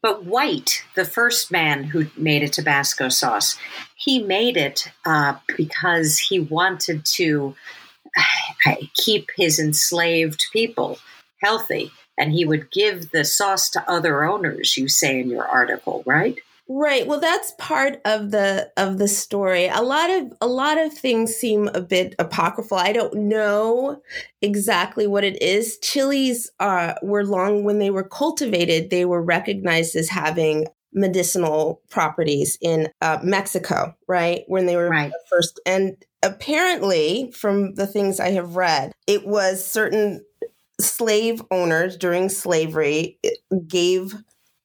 But 0.02 0.26
White, 0.26 0.84
the 0.96 1.06
first 1.06 1.52
man 1.52 1.84
who 1.84 2.08
made 2.18 2.44
a 2.44 2.50
Tabasco 2.50 3.10
sauce, 3.10 3.58
he 3.96 4.24
made 4.24 4.58
it 4.58 4.92
uh, 5.06 5.36
because 5.58 6.18
he 6.18 6.40
wanted 6.40 7.06
to 7.06 7.56
keep 8.96 9.30
his 9.38 9.60
enslaved 9.60 10.46
people 10.52 10.98
healthy. 11.42 11.92
And 12.18 12.34
he 12.34 12.44
would 12.44 12.70
give 12.72 13.12
the 13.12 13.24
sauce 13.24 13.70
to 13.70 13.90
other 13.90 14.26
owners, 14.26 14.76
you 14.76 14.90
say 14.90 15.22
in 15.22 15.30
your 15.30 15.48
article, 15.48 16.04
right? 16.06 16.38
Right. 16.72 17.08
Well, 17.08 17.20
that's 17.20 17.54
part 17.58 18.00
of 18.06 18.30
the 18.30 18.72
of 18.78 19.00
the 19.00 19.08
story. 19.08 19.68
A 19.68 19.82
lot 19.82 20.12
of 20.12 20.34
a 20.40 20.46
lot 20.46 20.78
of 20.78 20.94
things 20.94 21.34
seem 21.36 21.68
a 21.70 21.82
bit 21.82 22.14
apocryphal. 22.20 22.78
I 22.78 22.94
don't 22.94 23.16
know 23.16 24.04
exactly 24.44 25.08
what 25.08 25.24
it 25.24 25.42
is. 25.42 25.80
Chilies 25.80 26.52
uh, 26.60 26.94
were 27.02 27.26
long 27.26 27.64
when 27.64 27.80
they 27.80 27.90
were 27.90 28.04
cultivated. 28.04 28.92
They 28.92 29.06
were 29.06 29.24
recognized 29.24 29.96
as 29.96 30.10
having 30.10 30.68
medicinal 30.94 31.82
properties 31.90 32.56
in 32.62 32.90
uh, 33.02 33.18
Mexico. 33.24 33.96
Right 34.08 34.44
when 34.48 34.68
they 34.68 34.76
were 34.76 34.90
Right. 34.90 35.12
first, 35.28 35.60
and 35.66 35.98
apparently, 36.24 37.32
from 37.32 37.76
the 37.76 37.88
things 37.88 38.20
I 38.20 38.32
have 38.32 38.56
read, 38.56 38.92
it 39.08 39.26
was 39.26 39.66
certain 39.66 40.24
slave 40.80 41.42
owners 41.52 41.98
during 41.98 42.30
slavery 42.30 43.20
gave 43.68 44.16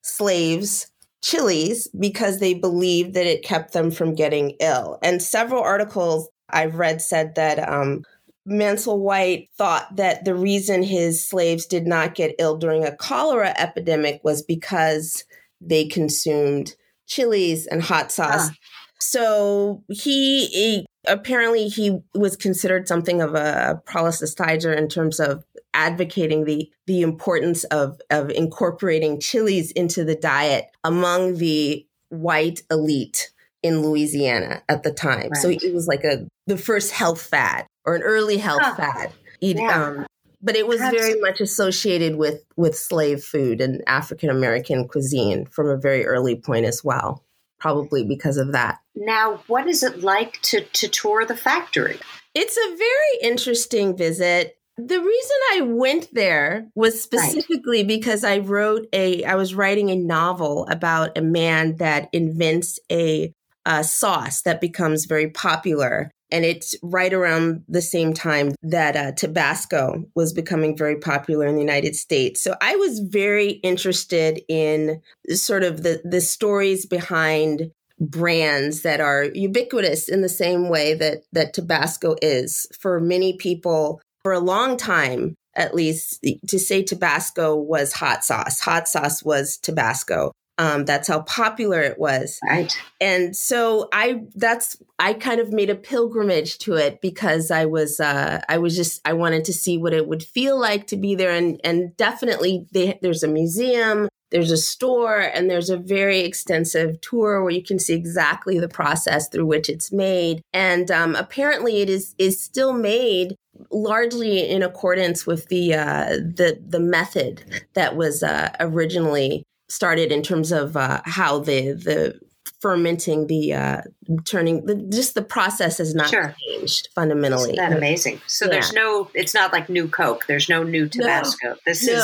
slaves 0.03 0.90
chilies 1.23 1.88
because 1.99 2.38
they 2.38 2.55
believed 2.55 3.14
that 3.14 3.27
it 3.27 3.45
kept 3.45 3.73
them 3.73 3.90
from 3.90 4.14
getting 4.14 4.57
ill. 4.61 4.99
And 5.03 5.23
several 5.23 5.62
articles 5.62 6.29
I've 6.51 6.77
read 6.77 7.01
said 7.01 7.35
that 7.37 7.67
um, 7.67 8.05
Maunsel 8.47 8.99
White 8.99 9.49
thought 9.57 9.97
that 9.97 10.25
the 10.25 10.35
reason 10.35 10.83
his 10.83 11.27
slaves 11.27 11.67
did 11.67 11.87
not 11.87 12.14
get 12.14 12.35
ill 12.38 12.59
during 12.59 12.85
a 12.85 12.95
cholera 12.95 13.55
epidemic 13.57 14.21
was 14.23 14.43
because 14.43 15.25
they 15.61 15.87
consumed 15.87 16.77
chilies 17.07 17.67
and 17.67 17.83
hot 17.83 18.12
sauce. 18.12 18.51
Ah. 18.51 18.55
So 19.01 19.83
he, 19.88 20.47
he 20.47 20.87
apparently 21.07 21.69
he 21.69 21.99
was 22.14 22.37
considered 22.37 22.88
something 22.88 23.21
of 23.23 23.35
a 23.35 23.83
proselytizer 23.87 24.77
in 24.77 24.88
terms 24.88 25.21
of 25.21 25.45
advocating 25.73 26.45
the 26.45 26.71
the 26.87 27.03
importance 27.03 27.64
of 27.64 28.01
of 28.11 28.31
incorporating 28.31 29.19
chilies 29.21 29.71
into 29.73 30.05
the 30.05 30.14
diet 30.14 30.67
among 30.85 31.37
the 31.38 31.85
white 32.11 32.62
elite 32.71 33.31
in 33.62 33.83
Louisiana 33.83 34.62
at 34.69 34.83
the 34.83 34.93
time. 34.93 35.31
So 35.35 35.49
Right. 35.49 35.62
it 35.62 35.75
was 35.75 35.87
like 35.88 36.05
a 36.05 36.27
the 36.47 36.59
first 36.59 36.93
health 36.93 37.21
fad 37.23 37.67
or 37.85 37.95
an 37.97 38.03
early 38.03 38.37
health 38.37 38.61
Huh. 38.62 38.75
fad. 38.77 39.12
Eat- 39.40 39.57
Yeah. 39.57 39.85
um, 39.88 40.07
but 40.43 40.55
it 40.57 40.67
was 40.67 40.77
Perhaps- 40.79 40.99
very 40.99 41.21
much 41.21 41.40
associated 41.40 42.17
with 42.17 42.45
with 42.57 42.77
slave 42.79 43.25
food 43.25 43.61
and 43.61 43.83
African 43.87 44.31
American 44.31 44.87
cuisine 44.87 45.47
from 45.47 45.69
a 45.69 45.77
very 45.77 46.05
early 46.07 46.37
point 46.37 46.67
as 46.67 46.85
well. 46.85 47.25
Probably 47.64 48.05
because 48.05 48.37
of 48.37 48.53
that. 48.53 48.81
Now, 48.94 49.40
what 49.46 49.66
is 49.66 49.83
it 49.83 50.03
like 50.03 50.38
to, 50.42 50.61
to 50.61 50.87
tour 50.87 51.24
the 51.24 51.35
factory? 51.35 51.98
It's 52.35 52.59
a 52.59 52.77
very 52.77 53.33
interesting 53.33 53.96
visit. 53.96 54.59
The 54.77 55.00
reason 55.00 55.37
I 55.55 55.61
went 55.62 56.12
there 56.12 56.68
was 56.74 57.00
specifically 57.00 57.83
because 57.83 58.22
I 58.22 58.40
wrote 58.40 58.87
a, 58.92 59.24
I 59.24 59.37
was 59.37 59.55
writing 59.55 59.88
a 59.88 59.96
novel 59.96 60.66
about 60.68 61.16
a 61.16 61.22
man 61.22 61.77
that 61.77 62.11
invents 62.12 62.79
a, 62.92 63.33
a 63.64 63.83
sauce 63.83 64.42
that 64.42 64.61
becomes 64.61 65.07
very 65.07 65.31
popular. 65.31 66.11
And 66.31 66.45
it's 66.45 66.75
right 66.83 67.13
around 67.13 67.65
the 67.69 67.83
same 67.83 68.13
time 68.13 68.55
that 68.63 68.97
uh, 68.97 69.13
Tabasco 69.13 70.05
was 70.15 70.33
becoming 70.33 70.77
very 70.77 70.97
popular 70.97 71.47
in 71.47 71.55
the 71.55 71.61
United 71.61 71.95
States. 71.95 72.43
So 72.43 72.57
I 72.61 72.77
was 72.77 72.99
very 73.01 73.51
interested 73.51 74.41
in 74.49 75.01
sort 75.31 75.63
of 75.63 75.83
the, 75.83 76.01
the 76.05 76.21
stories 76.21 76.87
behind 76.87 77.71
brands 78.01 78.83
that 78.83 79.01
are 79.01 79.25
ubiquitous 79.35 80.09
in 80.09 80.23
the 80.23 80.29
same 80.29 80.69
way 80.69 80.95
that 80.95 81.23
that 81.33 81.55
Tabasco 81.55 82.17
is. 82.21 82.67
For 82.79 82.99
many 82.99 83.37
people 83.37 84.01
for 84.23 84.33
a 84.33 84.41
long 84.41 84.77
time 84.77 85.37
at 85.57 85.75
least 85.75 86.25
to 86.49 86.59
say 86.59 86.83
Tabasco 86.83 87.55
was 87.55 87.93
hot 87.93 88.25
sauce. 88.25 88.61
Hot 88.61 88.89
sauce 88.89 89.23
was 89.23 89.57
Tabasco 89.57 90.33
um, 90.59 90.85
that's 90.85 91.09
how 91.09 91.23
popular 91.23 91.81
it 91.81 91.99
was. 91.99 92.38
Right. 92.49 92.77
and 93.01 93.37
so 93.37 93.88
i 93.93 94.23
that's 94.35 94.77
i 94.99 95.12
kind 95.12 95.40
of 95.40 95.53
made 95.53 95.71
a 95.71 95.75
pilgrimage 95.75 96.59
to 96.59 96.75
it 96.75 97.01
because 97.01 97.51
i 97.51 97.64
was 97.64 98.01
uh 98.01 98.40
i 98.49 98.59
was 98.59 98.77
just 98.77 99.01
i 99.05 99.12
wanted 99.12 99.45
to 99.47 99.53
see 99.53 99.79
what 99.79 99.93
it 99.93 100.07
would 100.07 100.23
feel 100.23 100.59
like 100.59 100.87
to 100.88 100.97
be 100.97 101.14
there. 101.14 101.31
And 101.31 101.61
and 101.64 101.97
definitely 101.97 102.67
they, 102.73 102.99
there's 103.03 103.23
a 103.23 103.29
museum 103.29 104.09
there's 104.35 104.51
a 104.51 104.57
store 104.57 105.21
and 105.21 105.49
there's 105.49 105.71
a 105.71 105.77
very 105.77 106.21
extensive 106.21 107.01
tour 107.01 107.40
where 107.40 107.53
you 107.53 107.62
can 107.62 107.79
see 107.79 107.95
exactly 107.95 108.59
the 108.59 108.69
process 108.69 109.29
through 109.29 109.47
which 109.47 109.69
it's 109.69 109.93
made. 109.93 110.43
And 110.53 110.90
um, 110.90 111.14
apparently 111.14 111.83
it 111.83 111.88
is 111.88 112.17
is 112.19 112.40
still 112.40 112.73
made 112.73 113.37
largely 113.71 114.40
in 114.49 114.64
accordance 114.64 115.25
with 115.25 115.47
the 115.49 115.75
uh, 115.75 116.17
the 116.17 116.61
the 116.67 116.81
method 116.81 117.64
that 117.75 117.95
was 117.95 118.25
uh, 118.25 118.51
originally 118.59 119.45
started 119.68 120.12
in 120.12 120.22
terms 120.22 120.53
of 120.53 120.77
uh, 120.77 121.00
how 121.05 121.38
the 121.38 121.72
the 121.72 122.20
fermenting 122.61 123.27
the 123.27 123.53
uh, 123.53 123.83
turning 124.24 124.64
the, 124.66 124.74
just 124.74 125.14
the 125.14 125.22
process 125.22 125.79
has 125.79 125.94
not 125.94 126.09
Sure. 126.09 126.35
changed 126.48 126.88
fundamentally. 126.94 127.50
Isn't 127.53 127.57
that 127.57 127.77
amazing? 127.77 128.20
So 128.27 128.46
Yeah. 128.46 128.53
there's 128.53 128.72
no, 128.72 129.11
it's 129.14 129.35
not 129.35 129.53
like 129.53 129.68
new 129.68 129.88
Coke. 129.88 130.24
There's 130.29 130.48
no 130.48 130.62
new 130.62 130.88
Tabasco. 130.88 131.57
This 131.66 131.87
is 131.87 132.03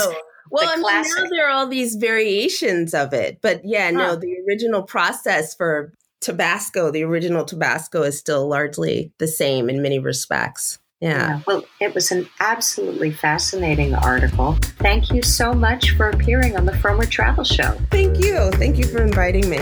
Well, 0.50 0.68
I 0.68 0.74
mean, 0.76 0.82
now 0.82 1.28
there 1.30 1.46
are 1.46 1.50
all 1.50 1.66
these 1.68 1.94
variations 1.94 2.92
of 2.92 3.12
it, 3.12 3.38
but 3.40 3.62
yeah, 3.64 3.90
no, 3.90 4.16
the 4.16 4.36
original 4.48 4.82
process 4.82 5.54
for 5.54 5.92
Tabasco, 6.20 6.90
the 6.90 7.04
original 7.04 7.44
Tabasco, 7.44 8.02
is 8.02 8.18
still 8.18 8.48
largely 8.48 9.12
the 9.18 9.28
same 9.28 9.70
in 9.70 9.80
many 9.80 9.98
respects. 10.00 10.78
Yeah. 11.00 11.10
Yeah. 11.10 11.40
Well, 11.46 11.64
it 11.80 11.94
was 11.94 12.12
an 12.12 12.28
absolutely 12.40 13.10
fascinating 13.10 13.94
article. 13.94 14.58
Thank 14.78 15.10
you 15.10 15.22
so 15.22 15.54
much 15.54 15.96
for 15.96 16.10
appearing 16.10 16.56
on 16.56 16.66
the 16.66 16.72
Frommer 16.72 17.08
Travel 17.08 17.44
Show. 17.44 17.78
Thank 17.90 18.22
you. 18.22 18.50
Thank 18.52 18.76
you 18.76 18.84
for 18.84 19.02
inviting 19.02 19.48
me. 19.48 19.58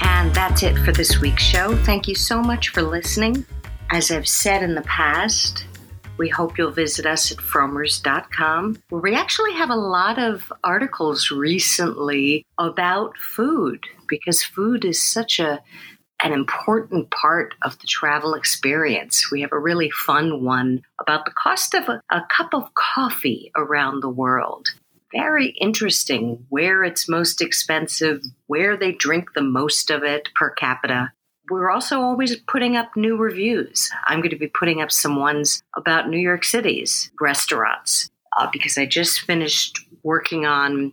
And 0.00 0.34
that's 0.34 0.62
it 0.62 0.78
for 0.78 0.92
this 0.92 1.20
week's 1.20 1.42
show. 1.42 1.76
Thank 1.84 2.08
you 2.08 2.14
so 2.14 2.40
much 2.40 2.70
for 2.70 2.80
listening. 2.82 3.44
As 3.90 4.10
I've 4.10 4.26
said 4.26 4.62
in 4.62 4.74
the 4.74 4.82
past, 4.82 5.66
we 6.18 6.28
hope 6.28 6.58
you'll 6.58 6.70
visit 6.70 7.06
us 7.06 7.32
at 7.32 7.38
frommers.com, 7.38 8.82
where 8.90 9.02
we 9.02 9.14
actually 9.14 9.52
have 9.54 9.70
a 9.70 9.76
lot 9.76 10.18
of 10.18 10.52
articles 10.64 11.30
recently 11.30 12.44
about 12.58 13.16
food, 13.16 13.84
because 14.08 14.42
food 14.42 14.84
is 14.84 15.02
such 15.02 15.38
a 15.38 15.60
an 16.24 16.32
important 16.32 17.10
part 17.10 17.52
of 17.62 17.76
the 17.80 17.86
travel 17.88 18.34
experience. 18.34 19.28
We 19.32 19.40
have 19.40 19.50
a 19.50 19.58
really 19.58 19.90
fun 19.90 20.44
one 20.44 20.82
about 21.00 21.24
the 21.24 21.32
cost 21.32 21.74
of 21.74 21.88
a, 21.88 22.00
a 22.12 22.22
cup 22.36 22.54
of 22.54 22.72
coffee 22.74 23.50
around 23.56 24.00
the 24.00 24.08
world 24.08 24.68
very 25.12 25.48
interesting 25.60 26.46
where 26.48 26.82
it's 26.82 27.08
most 27.08 27.42
expensive, 27.42 28.22
where 28.46 28.76
they 28.76 28.92
drink 28.92 29.34
the 29.34 29.42
most 29.42 29.90
of 29.90 30.02
it 30.02 30.28
per 30.34 30.50
capita. 30.50 31.12
We're 31.50 31.70
also 31.70 32.00
always 32.00 32.36
putting 32.36 32.76
up 32.76 32.96
new 32.96 33.16
reviews. 33.16 33.90
I'm 34.06 34.20
going 34.20 34.30
to 34.30 34.36
be 34.36 34.48
putting 34.48 34.80
up 34.80 34.92
some 34.92 35.16
ones 35.16 35.62
about 35.76 36.08
New 36.08 36.18
York 36.18 36.44
City's 36.44 37.10
restaurants 37.20 38.10
uh, 38.38 38.48
because 38.52 38.78
I 38.78 38.86
just 38.86 39.20
finished 39.20 39.80
working 40.02 40.46
on 40.46 40.92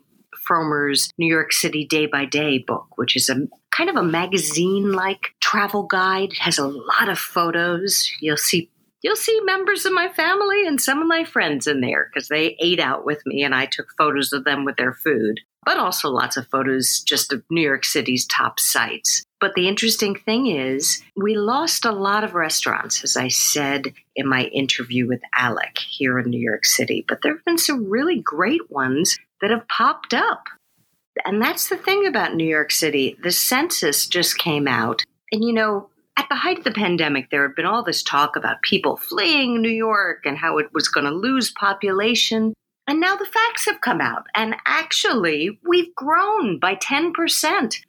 Frommer's 0.49 1.11
New 1.17 1.27
York 1.27 1.53
City 1.53 1.85
Day 1.85 2.07
by 2.07 2.25
Day 2.25 2.57
book, 2.57 2.87
which 2.97 3.15
is 3.15 3.29
a 3.29 3.47
kind 3.71 3.89
of 3.89 3.95
a 3.95 4.03
magazine 4.03 4.91
like 4.91 5.33
travel 5.41 5.83
guide. 5.83 6.31
It 6.31 6.39
has 6.39 6.57
a 6.57 6.67
lot 6.67 7.09
of 7.09 7.19
photos. 7.19 8.11
You'll 8.19 8.37
see 8.37 8.69
you'll 9.01 9.15
see 9.15 9.39
members 9.41 9.85
of 9.85 9.93
my 9.93 10.09
family 10.09 10.67
and 10.67 10.81
some 10.81 11.01
of 11.01 11.07
my 11.07 11.23
friends 11.23 11.67
in 11.67 11.81
there 11.81 12.09
because 12.11 12.27
they 12.27 12.57
ate 12.59 12.79
out 12.79 13.05
with 13.05 13.21
me 13.25 13.43
and 13.43 13.55
I 13.55 13.65
took 13.65 13.87
photos 13.97 14.33
of 14.33 14.43
them 14.43 14.65
with 14.65 14.75
their 14.75 14.93
food, 14.93 15.39
but 15.63 15.77
also 15.77 16.09
lots 16.09 16.35
of 16.35 16.47
photos 16.47 17.01
just 17.01 17.31
of 17.31 17.43
New 17.49 17.61
York 17.61 17.85
City's 17.85 18.25
top 18.25 18.59
sites. 18.59 19.23
But 19.39 19.53
the 19.55 19.67
interesting 19.67 20.15
thing 20.15 20.47
is, 20.47 21.01
we 21.15 21.35
lost 21.35 21.85
a 21.85 21.91
lot 21.91 22.23
of 22.23 22.33
restaurants, 22.33 23.03
as 23.03 23.15
I 23.15 23.29
said 23.29 23.93
in 24.15 24.27
my 24.27 24.43
interview 24.45 25.07
with 25.07 25.21
Alec 25.35 25.77
here 25.77 26.19
in 26.19 26.29
New 26.29 26.41
York 26.41 26.65
City, 26.65 27.05
but 27.07 27.21
there 27.21 27.35
have 27.35 27.45
been 27.45 27.57
some 27.57 27.89
really 27.89 28.19
great 28.19 28.69
ones 28.69 29.17
that 29.41 29.51
have 29.51 29.67
popped 29.69 30.13
up. 30.13 30.47
And 31.25 31.41
that's 31.41 31.69
the 31.69 31.77
thing 31.77 32.05
about 32.05 32.35
New 32.35 32.47
York 32.47 32.71
City. 32.71 33.17
The 33.23 33.31
census 33.31 34.07
just 34.07 34.37
came 34.37 34.67
out. 34.67 35.03
And 35.31 35.43
you 35.43 35.53
know, 35.53 35.89
at 36.17 36.27
the 36.29 36.35
height 36.35 36.59
of 36.59 36.63
the 36.65 36.71
pandemic, 36.71 37.29
there 37.29 37.47
had 37.47 37.55
been 37.55 37.65
all 37.65 37.83
this 37.83 38.03
talk 38.03 38.35
about 38.35 38.61
people 38.61 38.97
fleeing 38.97 39.61
New 39.61 39.69
York 39.69 40.25
and 40.25 40.37
how 40.37 40.57
it 40.57 40.67
was 40.73 40.89
going 40.89 41.05
to 41.05 41.11
lose 41.11 41.51
population. 41.51 42.53
And 42.87 42.99
now 42.99 43.15
the 43.15 43.25
facts 43.25 43.65
have 43.65 43.79
come 43.79 44.01
out. 44.01 44.25
And 44.35 44.55
actually, 44.65 45.59
we've 45.65 45.95
grown 45.95 46.59
by 46.59 46.75
10%. 46.75 47.79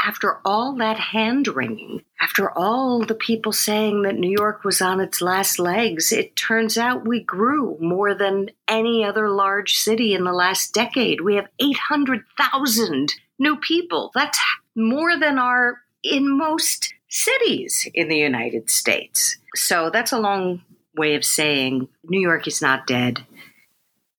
After 0.00 0.40
all 0.44 0.74
that 0.76 0.98
hand 0.98 1.48
wringing, 1.48 2.02
after 2.20 2.50
all 2.50 3.04
the 3.04 3.14
people 3.14 3.52
saying 3.52 4.02
that 4.02 4.18
New 4.18 4.30
York 4.30 4.64
was 4.64 4.80
on 4.80 5.00
its 5.00 5.20
last 5.20 5.58
legs, 5.58 6.12
it 6.12 6.34
turns 6.34 6.76
out 6.76 7.06
we 7.06 7.20
grew 7.20 7.76
more 7.80 8.14
than 8.14 8.50
any 8.68 9.04
other 9.04 9.28
large 9.28 9.74
city 9.74 10.12
in 10.14 10.24
the 10.24 10.32
last 10.32 10.74
decade. 10.74 11.20
We 11.20 11.36
have 11.36 11.48
800,000 11.60 13.14
new 13.38 13.56
people. 13.56 14.10
That's 14.14 14.38
more 14.74 15.18
than 15.18 15.38
are 15.38 15.80
in 16.02 16.36
most 16.36 16.94
cities 17.08 17.88
in 17.94 18.08
the 18.08 18.16
United 18.16 18.70
States. 18.70 19.36
So 19.54 19.90
that's 19.90 20.12
a 20.12 20.20
long 20.20 20.62
way 20.96 21.14
of 21.14 21.24
saying 21.24 21.88
New 22.04 22.20
York 22.20 22.46
is 22.46 22.60
not 22.62 22.86
dead, 22.86 23.24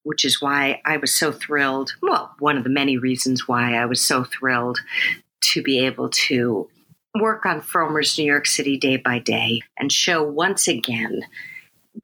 which 0.03 0.23
is 0.23 0.41
why 0.41 0.81
I 0.85 0.97
was 0.97 1.13
so 1.13 1.31
thrilled. 1.31 1.95
Well, 2.01 2.35
one 2.39 2.57
of 2.57 2.63
the 2.63 2.69
many 2.69 2.97
reasons 2.97 3.47
why 3.47 3.75
I 3.75 3.85
was 3.85 4.05
so 4.05 4.23
thrilled 4.23 4.79
to 5.51 5.61
be 5.61 5.79
able 5.79 6.09
to 6.09 6.69
work 7.19 7.45
on 7.45 7.61
Frommer's 7.61 8.17
New 8.17 8.25
York 8.25 8.47
City 8.47 8.77
day 8.77 8.97
by 8.97 9.19
day 9.19 9.61
and 9.77 9.91
show 9.91 10.23
once 10.23 10.67
again 10.67 11.21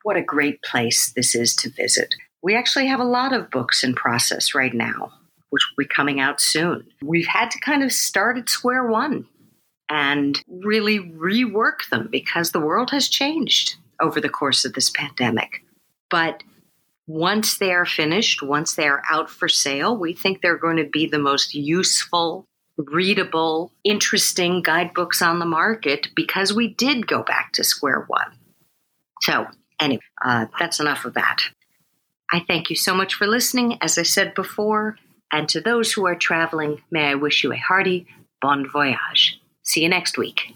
what 0.04 0.18
a 0.18 0.22
great 0.22 0.62
place 0.62 1.12
this 1.16 1.34
is 1.34 1.56
to 1.58 1.70
visit. 1.70 2.16
We 2.42 2.56
actually 2.56 2.88
have 2.88 3.00
a 3.00 3.06
lot 3.06 3.34
of 3.34 3.50
books 3.50 3.84
in 3.84 3.96
process 3.96 4.54
right 4.54 4.74
now, 4.74 5.12
which 5.50 5.64
will 5.70 5.84
be 5.84 5.88
coming 5.88 6.20
out 6.20 6.40
soon. 6.40 6.86
We've 7.02 7.28
had 7.28 7.50
to 7.52 7.60
kind 7.60 7.84
of 7.84 7.92
start 7.92 8.38
at 8.38 8.50
square 8.50 8.86
one 8.86 9.28
and 9.90 10.42
really 10.48 11.00
rework 11.00 11.90
them 11.90 12.08
because 12.12 12.52
the 12.52 12.60
world 12.60 12.92
has 12.92 13.10
changed 13.10 13.76
over 14.00 14.22
the 14.22 14.30
course 14.30 14.64
of 14.64 14.74
this 14.74 14.92
pandemic. 14.92 15.64
But 16.10 16.44
once 17.08 17.58
they 17.58 17.74
are 17.74 17.86
finished, 17.86 18.44
once 18.44 18.76
they 18.76 18.88
are 18.88 19.02
out 19.10 19.30
for 19.30 19.50
sale, 19.50 19.98
we 19.98 20.14
think 20.14 20.42
they're 20.42 20.58
going 20.58 20.78
to 20.78 20.88
be 20.88 21.08
the 21.08 21.20
most 21.20 21.56
useful 21.56 22.46
readable, 22.88 23.72
interesting 23.84 24.62
guidebooks 24.62 25.22
on 25.22 25.40
the 25.40 25.46
market 25.46 26.08
because 26.16 26.54
we 26.54 26.70
did 26.70 27.08
go 27.08 27.24
back 27.24 27.54
to 27.54 27.64
square 27.64 28.06
one. 28.08 28.32
So, 29.22 29.48
anyway, 29.80 30.02
uh, 30.24 30.46
that's 30.60 30.80
enough 30.80 31.06
of 31.06 31.14
that. 31.16 31.42
I 32.32 32.44
thank 32.48 32.70
you 32.70 32.76
so 32.76 32.94
much 32.94 33.16
for 33.16 33.28
listening, 33.28 33.78
as 33.82 33.98
I 33.98 34.04
said 34.04 34.34
before, 34.34 34.98
and 35.32 35.50
to 35.50 35.62
those 35.62 35.92
who 35.92 36.06
are 36.06 36.16
traveling, 36.16 36.82
may 36.92 37.08
I 37.08 37.16
wish 37.16 37.44
you 37.44 37.52
a 37.52 37.58
hearty 37.58 38.08
bon 38.42 38.68
voyage. 38.68 39.40
See 39.64 39.84
you 39.84 39.90
next 39.90 40.18
week. 40.18 40.54